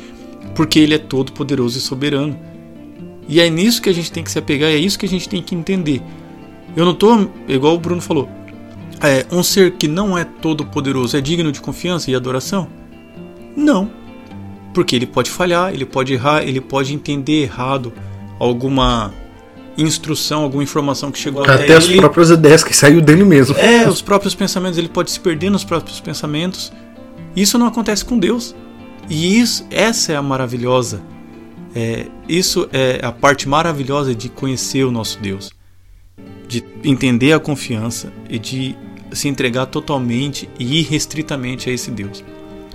[0.54, 2.38] porque ele é todo poderoso e soberano.
[3.28, 5.28] E é nisso que a gente tem que se apegar, é isso que a gente
[5.28, 6.02] tem que entender.
[6.76, 8.28] Eu não estou, igual o Bruno falou,
[9.00, 12.68] é, um ser que não é todo poderoso é digno de confiança e adoração?
[13.56, 13.90] Não.
[14.72, 17.92] Porque ele pode falhar, ele pode errar, ele pode entender errado
[18.38, 19.12] alguma
[19.76, 21.98] instrução, alguma informação que chegou até, até as ele.
[21.98, 23.56] próprias ideias que saiu dele mesmo.
[23.56, 26.72] É, os próprios pensamentos, ele pode se perder nos próprios pensamentos.
[27.34, 28.54] Isso não acontece com Deus.
[29.08, 31.02] E isso, essa é a maravilhosa.
[31.74, 35.50] É, isso é a parte maravilhosa de conhecer o nosso Deus,
[36.46, 38.76] de entender a confiança e de
[39.12, 42.24] se entregar totalmente e irrestritamente a esse Deus,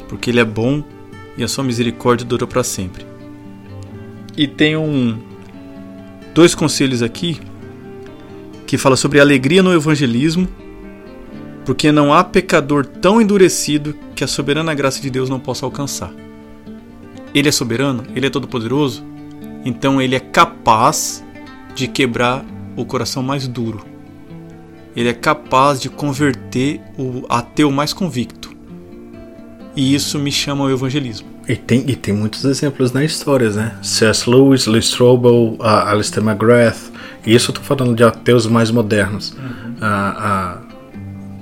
[0.09, 0.83] porque Ele é bom
[1.37, 3.05] e a sua misericórdia dura para sempre.
[4.35, 5.17] E tem um
[6.33, 7.39] dois conselhos aqui
[8.65, 10.47] que fala sobre alegria no evangelismo,
[11.65, 16.13] porque não há pecador tão endurecido que a soberana graça de Deus não possa alcançar.
[17.33, 19.03] Ele é soberano, ele é todo-poderoso,
[19.63, 21.23] então ele é capaz
[21.75, 22.43] de quebrar
[22.75, 23.85] o coração mais duro.
[24.95, 28.49] Ele é capaz de converter o ateu mais convicto.
[29.75, 31.27] E isso me chama ao evangelismo.
[31.47, 33.77] E tem, e tem muitos exemplos na história, né?
[33.81, 34.29] C.S.
[34.29, 36.91] Lewis, Lee Strobel, uh, Alistair McGrath.
[37.25, 39.31] E isso eu tô falando de ateus mais modernos.
[39.31, 39.75] Uhum.
[39.75, 40.69] Uh, uh,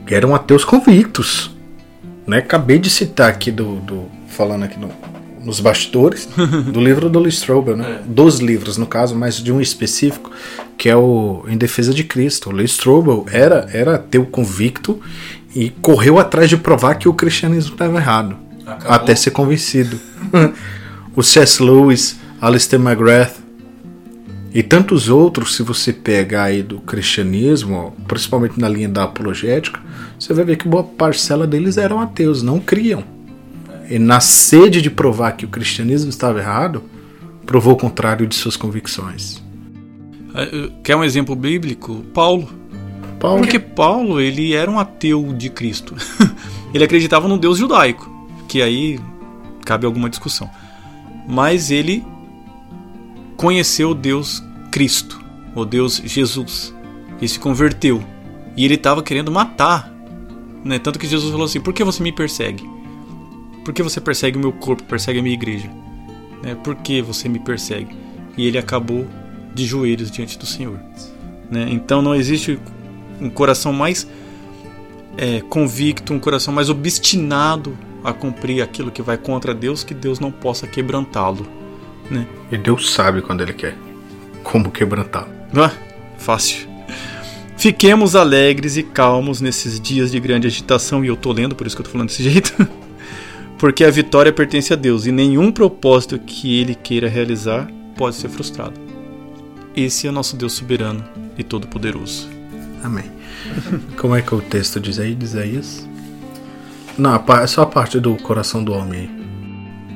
[0.07, 1.51] eram ateus convictos.
[2.25, 2.37] Né?
[2.37, 4.89] Acabei de citar aqui do, do falando aqui no,
[5.47, 6.27] nos bastidores
[6.73, 8.01] do livro do Lee Strobel, né?
[8.01, 8.03] É.
[8.05, 10.29] Dos livros, no caso, mas de um específico,
[10.77, 12.49] que é o Em Defesa de Cristo.
[12.49, 14.99] O Lee Strobel era, era ateu convicto
[15.55, 18.35] e correu atrás de provar que o cristianismo estava errado.
[18.65, 18.91] Acabou.
[18.91, 19.97] até ser convencido.
[21.15, 21.63] o C.S.
[21.63, 23.37] Lewis, Alistair McGrath
[24.53, 29.79] e tantos outros, se você pegar aí do cristianismo, principalmente na linha da apologética,
[30.19, 33.16] você vai ver que boa parcela deles eram ateus, não criam.
[33.89, 36.83] E na sede de provar que o cristianismo estava errado,
[37.45, 39.41] provou o contrário de suas convicções.
[40.35, 42.03] É, quer um exemplo bíblico?
[42.13, 42.49] Paulo.
[43.19, 43.39] Paulo.
[43.39, 45.95] Porque Paulo ele era um ateu de Cristo.
[46.73, 48.99] ele acreditava no Deus judaico que aí
[49.65, 50.49] cabe alguma discussão.
[51.27, 52.03] Mas ele
[53.35, 54.41] conheceu o Deus
[54.71, 55.19] Cristo,
[55.53, 56.73] o Deus Jesus,
[57.21, 58.03] e se converteu.
[58.55, 59.93] E ele estava querendo matar.
[60.63, 60.79] Né?
[60.79, 62.67] Tanto que Jesus falou assim: Por que você me persegue?
[63.67, 65.69] Por que você persegue o meu corpo, persegue a minha igreja?
[66.41, 66.55] Né?
[66.55, 67.93] Por que você me persegue?
[68.37, 69.05] E ele acabou
[69.53, 70.79] de joelhos diante do Senhor.
[71.51, 71.67] Né?
[71.69, 72.57] Então não existe
[73.19, 74.07] um coração mais
[75.17, 80.17] é, convicto, um coração mais obstinado a cumprir aquilo que vai contra Deus, que Deus
[80.17, 81.45] não possa quebrantá-lo.
[82.09, 82.25] Né?
[82.49, 83.75] E Deus sabe quando Ele quer
[84.43, 85.27] como quebrantá-lo.
[85.53, 85.73] Ah,
[86.17, 86.69] fácil.
[87.57, 91.75] Fiquemos alegres e calmos nesses dias de grande agitação, e eu tô lendo, por isso
[91.75, 92.55] que eu tô falando desse jeito.
[93.57, 98.29] Porque a vitória pertence a Deus e nenhum propósito que Ele queira realizar pode ser
[98.29, 98.79] frustrado.
[99.75, 101.03] Esse é o nosso Deus soberano
[101.37, 102.27] e todo-poderoso.
[102.83, 103.05] Amém.
[103.97, 105.87] Como é que o texto diz aí, diz Isaías?
[106.97, 109.09] Não, é só a parte do coração do homem.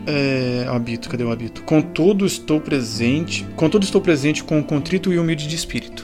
[0.06, 1.64] É, habito, cadê o habito?
[1.64, 6.04] Contudo estou presente, contudo estou presente com o contrito e humilde de espírito,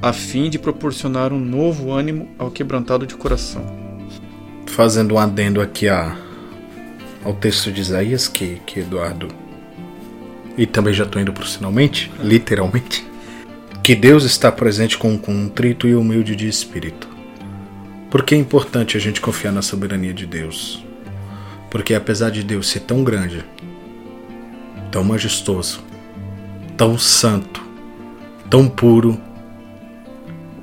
[0.00, 3.64] a fim de proporcionar um novo ânimo ao quebrantado de coração.
[4.66, 6.16] Fazendo um adendo aqui a,
[7.24, 9.28] ao texto de Isaías que, que Eduardo
[10.56, 13.06] e também já estou indo para finalmente, literalmente,
[13.82, 17.12] que Deus está presente com um contrito e humilde de espírito
[18.12, 20.84] por que é importante a gente confiar na soberania de Deus?
[21.70, 23.42] Porque apesar de Deus ser tão grande,
[24.90, 25.82] tão majestoso,
[26.76, 27.64] tão santo,
[28.50, 29.18] tão puro,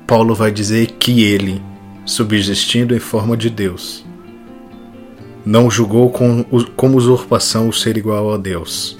[0.06, 1.60] Paulo vai dizer que ele,
[2.06, 4.06] subsistindo em forma de Deus,
[5.44, 8.98] não julgou como usurpação o ser igual a Deus.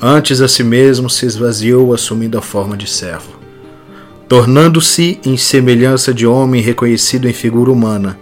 [0.00, 3.38] Antes a si mesmo se esvaziou, assumindo a forma de servo
[4.28, 8.18] tornando-se em semelhança de homem reconhecido em figura humana.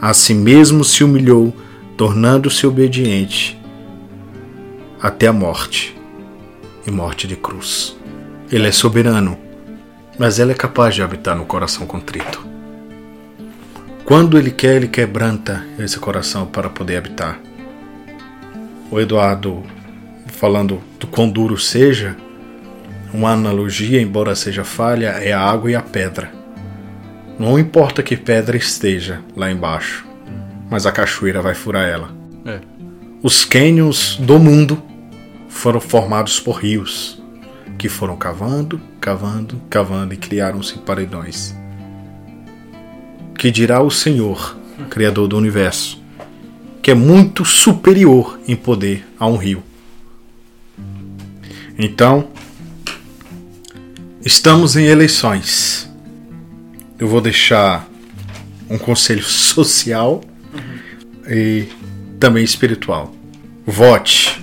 [0.00, 1.52] A si mesmo se humilhou,
[1.96, 3.58] tornando-se obediente
[5.02, 5.96] até a morte
[6.86, 7.96] e morte de cruz.
[8.50, 9.36] Ele é soberano,
[10.18, 12.49] mas ele é capaz de habitar no coração contrito.
[14.10, 17.38] Quando ele quer, ele quebranta esse coração para poder habitar.
[18.90, 19.62] O Eduardo,
[20.26, 22.16] falando do quão duro seja,
[23.14, 26.32] uma analogia, embora seja falha, é a água e a pedra.
[27.38, 30.04] Não importa que pedra esteja lá embaixo,
[30.68, 32.10] mas a cachoeira vai furar ela.
[32.44, 32.58] É.
[33.22, 34.82] Os cânions do mundo
[35.48, 37.22] foram formados por rios,
[37.78, 41.59] que foram cavando, cavando, cavando e criaram-se paredões.
[43.40, 44.54] Que dirá o Senhor,
[44.90, 45.98] Criador do universo,
[46.82, 49.62] que é muito superior em poder a um rio.
[51.78, 52.28] Então,
[54.22, 55.90] estamos em eleições.
[56.98, 57.88] Eu vou deixar
[58.68, 60.20] um conselho social
[61.26, 61.64] e
[62.18, 63.14] também espiritual.
[63.64, 64.38] Vote.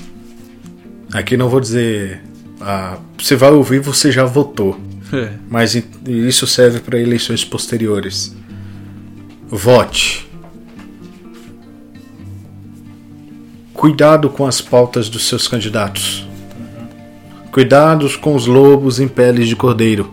[1.13, 2.23] Aqui não vou dizer.
[2.59, 4.75] Ah, você vai ouvir, você já votou.
[5.13, 5.33] É.
[5.47, 8.35] Mas isso serve para eleições posteriores.
[9.49, 10.29] Vote.
[13.73, 16.27] Cuidado com as pautas dos seus candidatos.
[17.49, 20.11] Cuidados com os lobos em peles de cordeiro.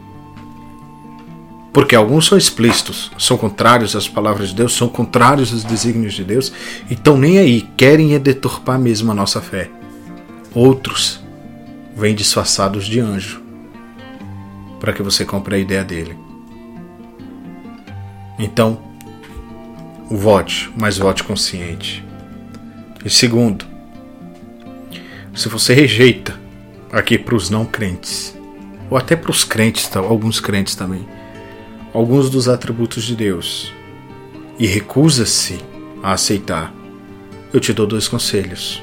[1.73, 6.23] Porque alguns são explícitos, são contrários às palavras de Deus, são contrários aos desígnios de
[6.23, 6.53] Deus
[6.89, 9.69] e estão nem aí, querem é deturpar mesmo a nossa fé.
[10.55, 11.21] Outros
[11.97, 13.43] vêm disfarçados de anjo
[14.79, 16.17] para que você compre a ideia dele.
[18.39, 18.94] Então,
[20.17, 22.05] vote, mas vote consciente.
[23.05, 23.65] E segundo,
[25.35, 26.39] se você rejeita
[26.93, 28.37] aqui para os não crentes,
[28.89, 31.07] ou até para os crentes, tá, alguns crentes também,
[31.93, 33.73] alguns dos atributos de Deus
[34.59, 35.59] e recusa-se
[36.03, 36.73] a aceitar,
[37.53, 38.83] eu te dou dois conselhos.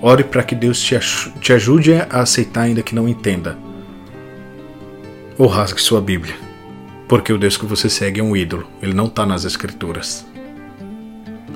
[0.00, 0.94] Ore para que Deus te,
[1.40, 3.58] te ajude a aceitar, ainda que não entenda.
[5.38, 6.36] Ou rasgue sua Bíblia,
[7.08, 10.24] porque o Deus que você segue é um ídolo, ele não está nas Escrituras.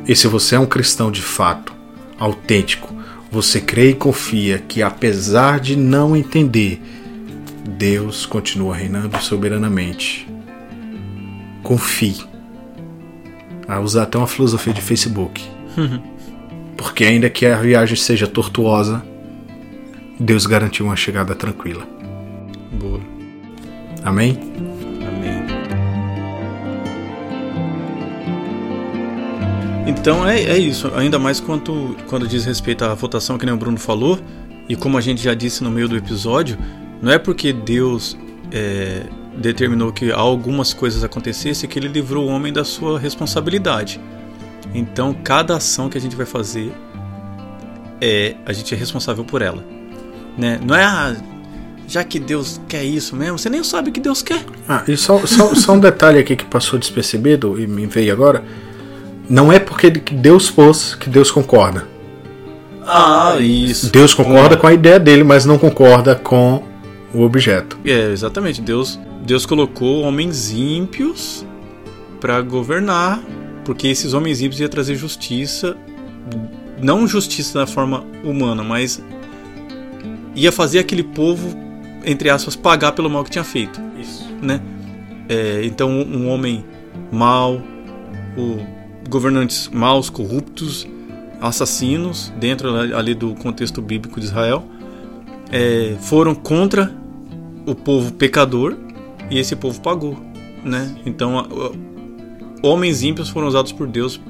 [0.07, 1.73] E se você é um cristão de fato,
[2.19, 2.95] autêntico,
[3.31, 6.83] você crê e confia que, apesar de não entender,
[7.65, 10.27] Deus continua reinando soberanamente
[11.63, 12.17] confie.
[13.69, 15.47] A usar até uma filosofia de Facebook.
[16.77, 19.05] Porque ainda que a viagem seja tortuosa,
[20.19, 21.87] Deus garantiu uma chegada tranquila.
[22.73, 23.01] Boa.
[24.03, 24.39] Amém?
[24.59, 24.70] Amém.
[29.91, 33.59] Então é, é isso, ainda mais quanto, quando diz respeito à votação que nem o
[33.59, 34.21] Bruno falou,
[34.69, 36.57] e como a gente já disse no meio do episódio,
[37.03, 38.17] não é porque Deus
[38.53, 39.03] é,
[39.37, 44.01] determinou que algumas coisas acontecessem que ele livrou o homem da sua responsabilidade.
[44.73, 46.73] Então, cada ação que a gente vai fazer
[48.01, 49.65] é a gente é responsável por ela,
[50.39, 50.61] né?
[50.65, 51.17] Não é ah,
[51.89, 54.45] já que Deus quer isso mesmo, você nem sabe o que Deus quer.
[54.69, 58.45] Ah, e só, só, só um detalhe aqui que passou despercebido e me veio agora.
[59.31, 61.87] Não é porque Deus pôs que Deus concorda.
[62.85, 63.93] Ah, isso.
[63.93, 66.65] Deus concorda com a ideia dele, mas não concorda com
[67.15, 67.79] o objeto.
[67.85, 68.61] É, exatamente.
[68.61, 71.47] Deus Deus colocou homens ímpios
[72.21, 73.23] para governar,
[73.65, 75.77] porque esses homens ímpios iam trazer justiça,
[76.83, 79.01] não justiça da forma humana, mas
[80.35, 81.57] ia fazer aquele povo,
[82.05, 83.81] entre aspas, pagar pelo mal que tinha feito.
[83.97, 84.27] Isso.
[84.43, 84.61] Né?
[85.29, 86.65] É, então, um homem
[87.13, 87.63] mau,
[88.37, 88.80] o,
[89.11, 90.87] governantes maus, corruptos,
[91.41, 94.65] assassinos, dentro ali do contexto bíblico de Israel,
[95.51, 96.95] é, foram contra
[97.67, 98.77] o povo pecador
[99.29, 100.17] e esse povo pagou,
[100.65, 100.97] né?
[101.05, 101.47] Então,
[102.63, 104.21] homens ímpios foram usados por Deus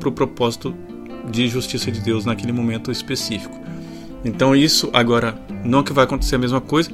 [0.00, 0.74] para o propósito
[1.30, 3.58] de justiça de Deus naquele momento específico.
[4.24, 6.90] Então, isso agora não que vai acontecer a mesma coisa,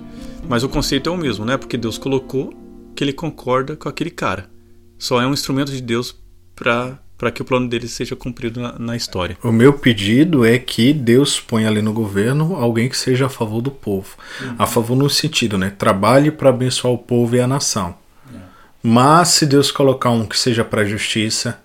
[0.48, 1.56] mas o conceito é o mesmo, né?
[1.56, 2.52] Porque Deus colocou
[2.94, 4.50] que ele concorda com aquele cara.
[4.98, 6.14] Só é um instrumento de Deus
[6.54, 9.36] para para que o plano dele seja cumprido na, na, história.
[9.42, 13.60] O meu pedido é que Deus ponha ali no governo alguém que seja a favor
[13.60, 14.16] do povo.
[14.40, 14.54] Uhum.
[14.58, 15.68] A favor no sentido, né?
[15.68, 17.94] Trabalhe para abençoar o povo e a nação.
[18.32, 18.40] Uhum.
[18.82, 21.62] Mas se Deus colocar um que seja para a justiça,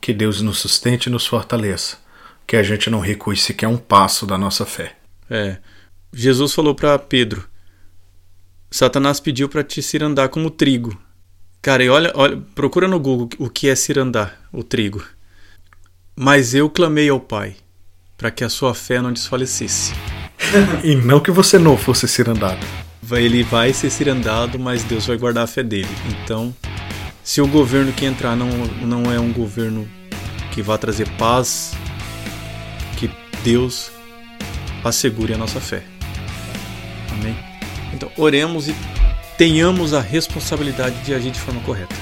[0.00, 1.98] que Deus nos sustente e nos fortaleça.
[2.46, 4.96] Que a gente não recue sequer um passo da nossa fé.
[5.28, 5.58] É.
[6.14, 7.46] Jesus falou para Pedro:
[8.70, 10.98] Satanás pediu para te cirandar como trigo.
[11.64, 15.02] Cara, e olha, olha, procura no Google o que é cirandar, o trigo.
[16.14, 17.56] Mas eu clamei ao Pai
[18.18, 19.94] para que a sua fé não desfalecesse.
[20.84, 22.60] e não que você não fosse cirandado.
[23.12, 25.88] Ele vai ser cirandado, mas Deus vai guardar a fé dele.
[26.10, 26.54] Então,
[27.22, 28.50] se o governo que entrar não,
[28.82, 29.88] não é um governo
[30.52, 31.72] que vai trazer paz,
[32.98, 33.10] que
[33.42, 33.90] Deus
[34.84, 35.82] assegure a nossa fé.
[37.10, 37.34] Amém?
[37.94, 38.74] Então, oremos e
[39.36, 41.94] tenhamos a responsabilidade de agir de forma correta.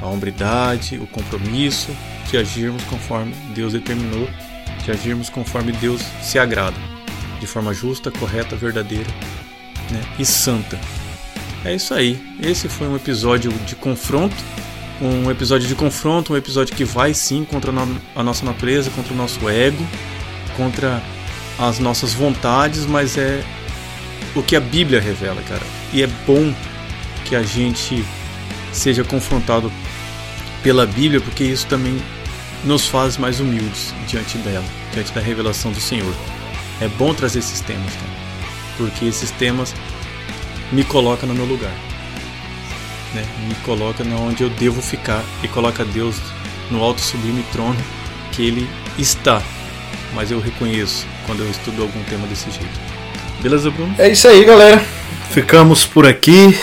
[0.00, 1.90] A hombridade, o compromisso
[2.30, 4.28] de agirmos conforme Deus determinou,
[4.84, 6.76] de agirmos conforme Deus se agrada,
[7.40, 9.10] de forma justa, correta, verdadeira
[9.90, 10.02] né?
[10.18, 10.78] e santa.
[11.64, 12.22] É isso aí.
[12.42, 14.36] Esse foi um episódio de confronto,
[15.00, 17.72] um episódio de confronto, um episódio que vai sim contra
[18.14, 19.82] a nossa natureza, contra o nosso ego,
[20.56, 21.02] contra
[21.58, 23.42] as nossas vontades, mas é
[24.34, 25.62] o que a Bíblia revela, cara.
[25.92, 26.52] E é bom
[27.24, 28.04] que a gente
[28.72, 29.72] seja confrontado
[30.62, 32.00] pela Bíblia, porque isso também
[32.64, 36.14] nos faz mais humildes diante dela, diante da revelação do Senhor.
[36.80, 38.12] É bom trazer esses temas, cara,
[38.76, 39.74] porque esses temas
[40.72, 41.72] me colocam no meu lugar,
[43.14, 43.24] né?
[43.46, 46.16] me coloca onde eu devo ficar e coloca Deus
[46.70, 47.78] no alto sublime trono
[48.32, 49.42] que Ele está.
[50.14, 52.93] Mas eu reconheço quando eu estudo algum tema desse jeito.
[53.44, 53.94] Beleza, Bruno?
[53.98, 54.82] É isso aí, galera.
[55.28, 56.58] Ficamos por aqui.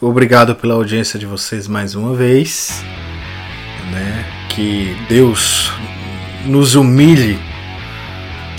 [0.00, 2.80] Obrigado pela audiência de vocês mais uma vez.
[3.90, 4.24] Né?
[4.48, 5.72] Que Deus
[6.44, 7.36] nos humilhe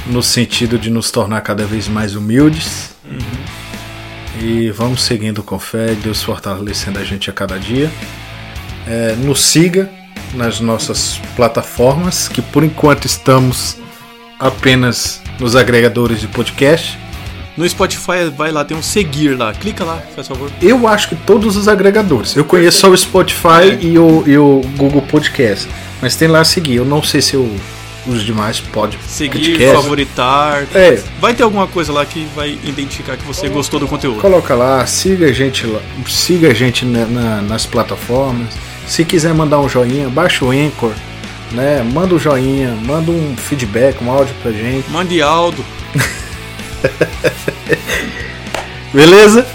[0.08, 2.94] no sentido de nos tornar cada vez mais humildes.
[3.06, 4.42] Uhum.
[4.42, 7.90] E vamos seguindo com fé, Deus fortalecendo a gente a cada dia.
[8.86, 9.90] É, nos siga
[10.34, 13.78] nas nossas plataformas, que por enquanto estamos
[14.38, 17.07] apenas nos agregadores de podcast.
[17.58, 19.52] No Spotify, vai lá, tem um seguir lá.
[19.52, 20.52] Clica lá, faz favor.
[20.62, 22.36] Eu acho que todos os agregadores.
[22.36, 23.80] Eu conheço só o Spotify é.
[23.82, 25.68] e, o, e o Google Podcast.
[26.00, 26.76] Mas tem lá seguir.
[26.76, 27.52] Eu não sei se eu,
[28.06, 29.76] os demais pode seguir, podcast.
[29.76, 30.68] favoritar.
[30.76, 31.02] É.
[31.20, 34.22] Vai ter alguma coisa lá que vai identificar que você gostou do conteúdo.
[34.22, 38.54] Coloca lá, siga a gente lá, siga a gente na, na, nas plataformas.
[38.86, 40.94] Se quiser mandar um joinha, baixa o Anchor,
[41.52, 41.84] né?
[41.84, 44.90] Manda um joinha, manda um feedback, um áudio pra gente.
[44.92, 45.66] Mande áudio.
[48.94, 49.46] Beleza?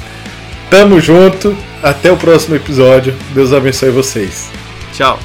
[0.71, 1.57] Tamo junto.
[1.83, 3.15] Até o próximo episódio.
[3.35, 4.51] Deus abençoe vocês.
[4.93, 5.19] Tchau.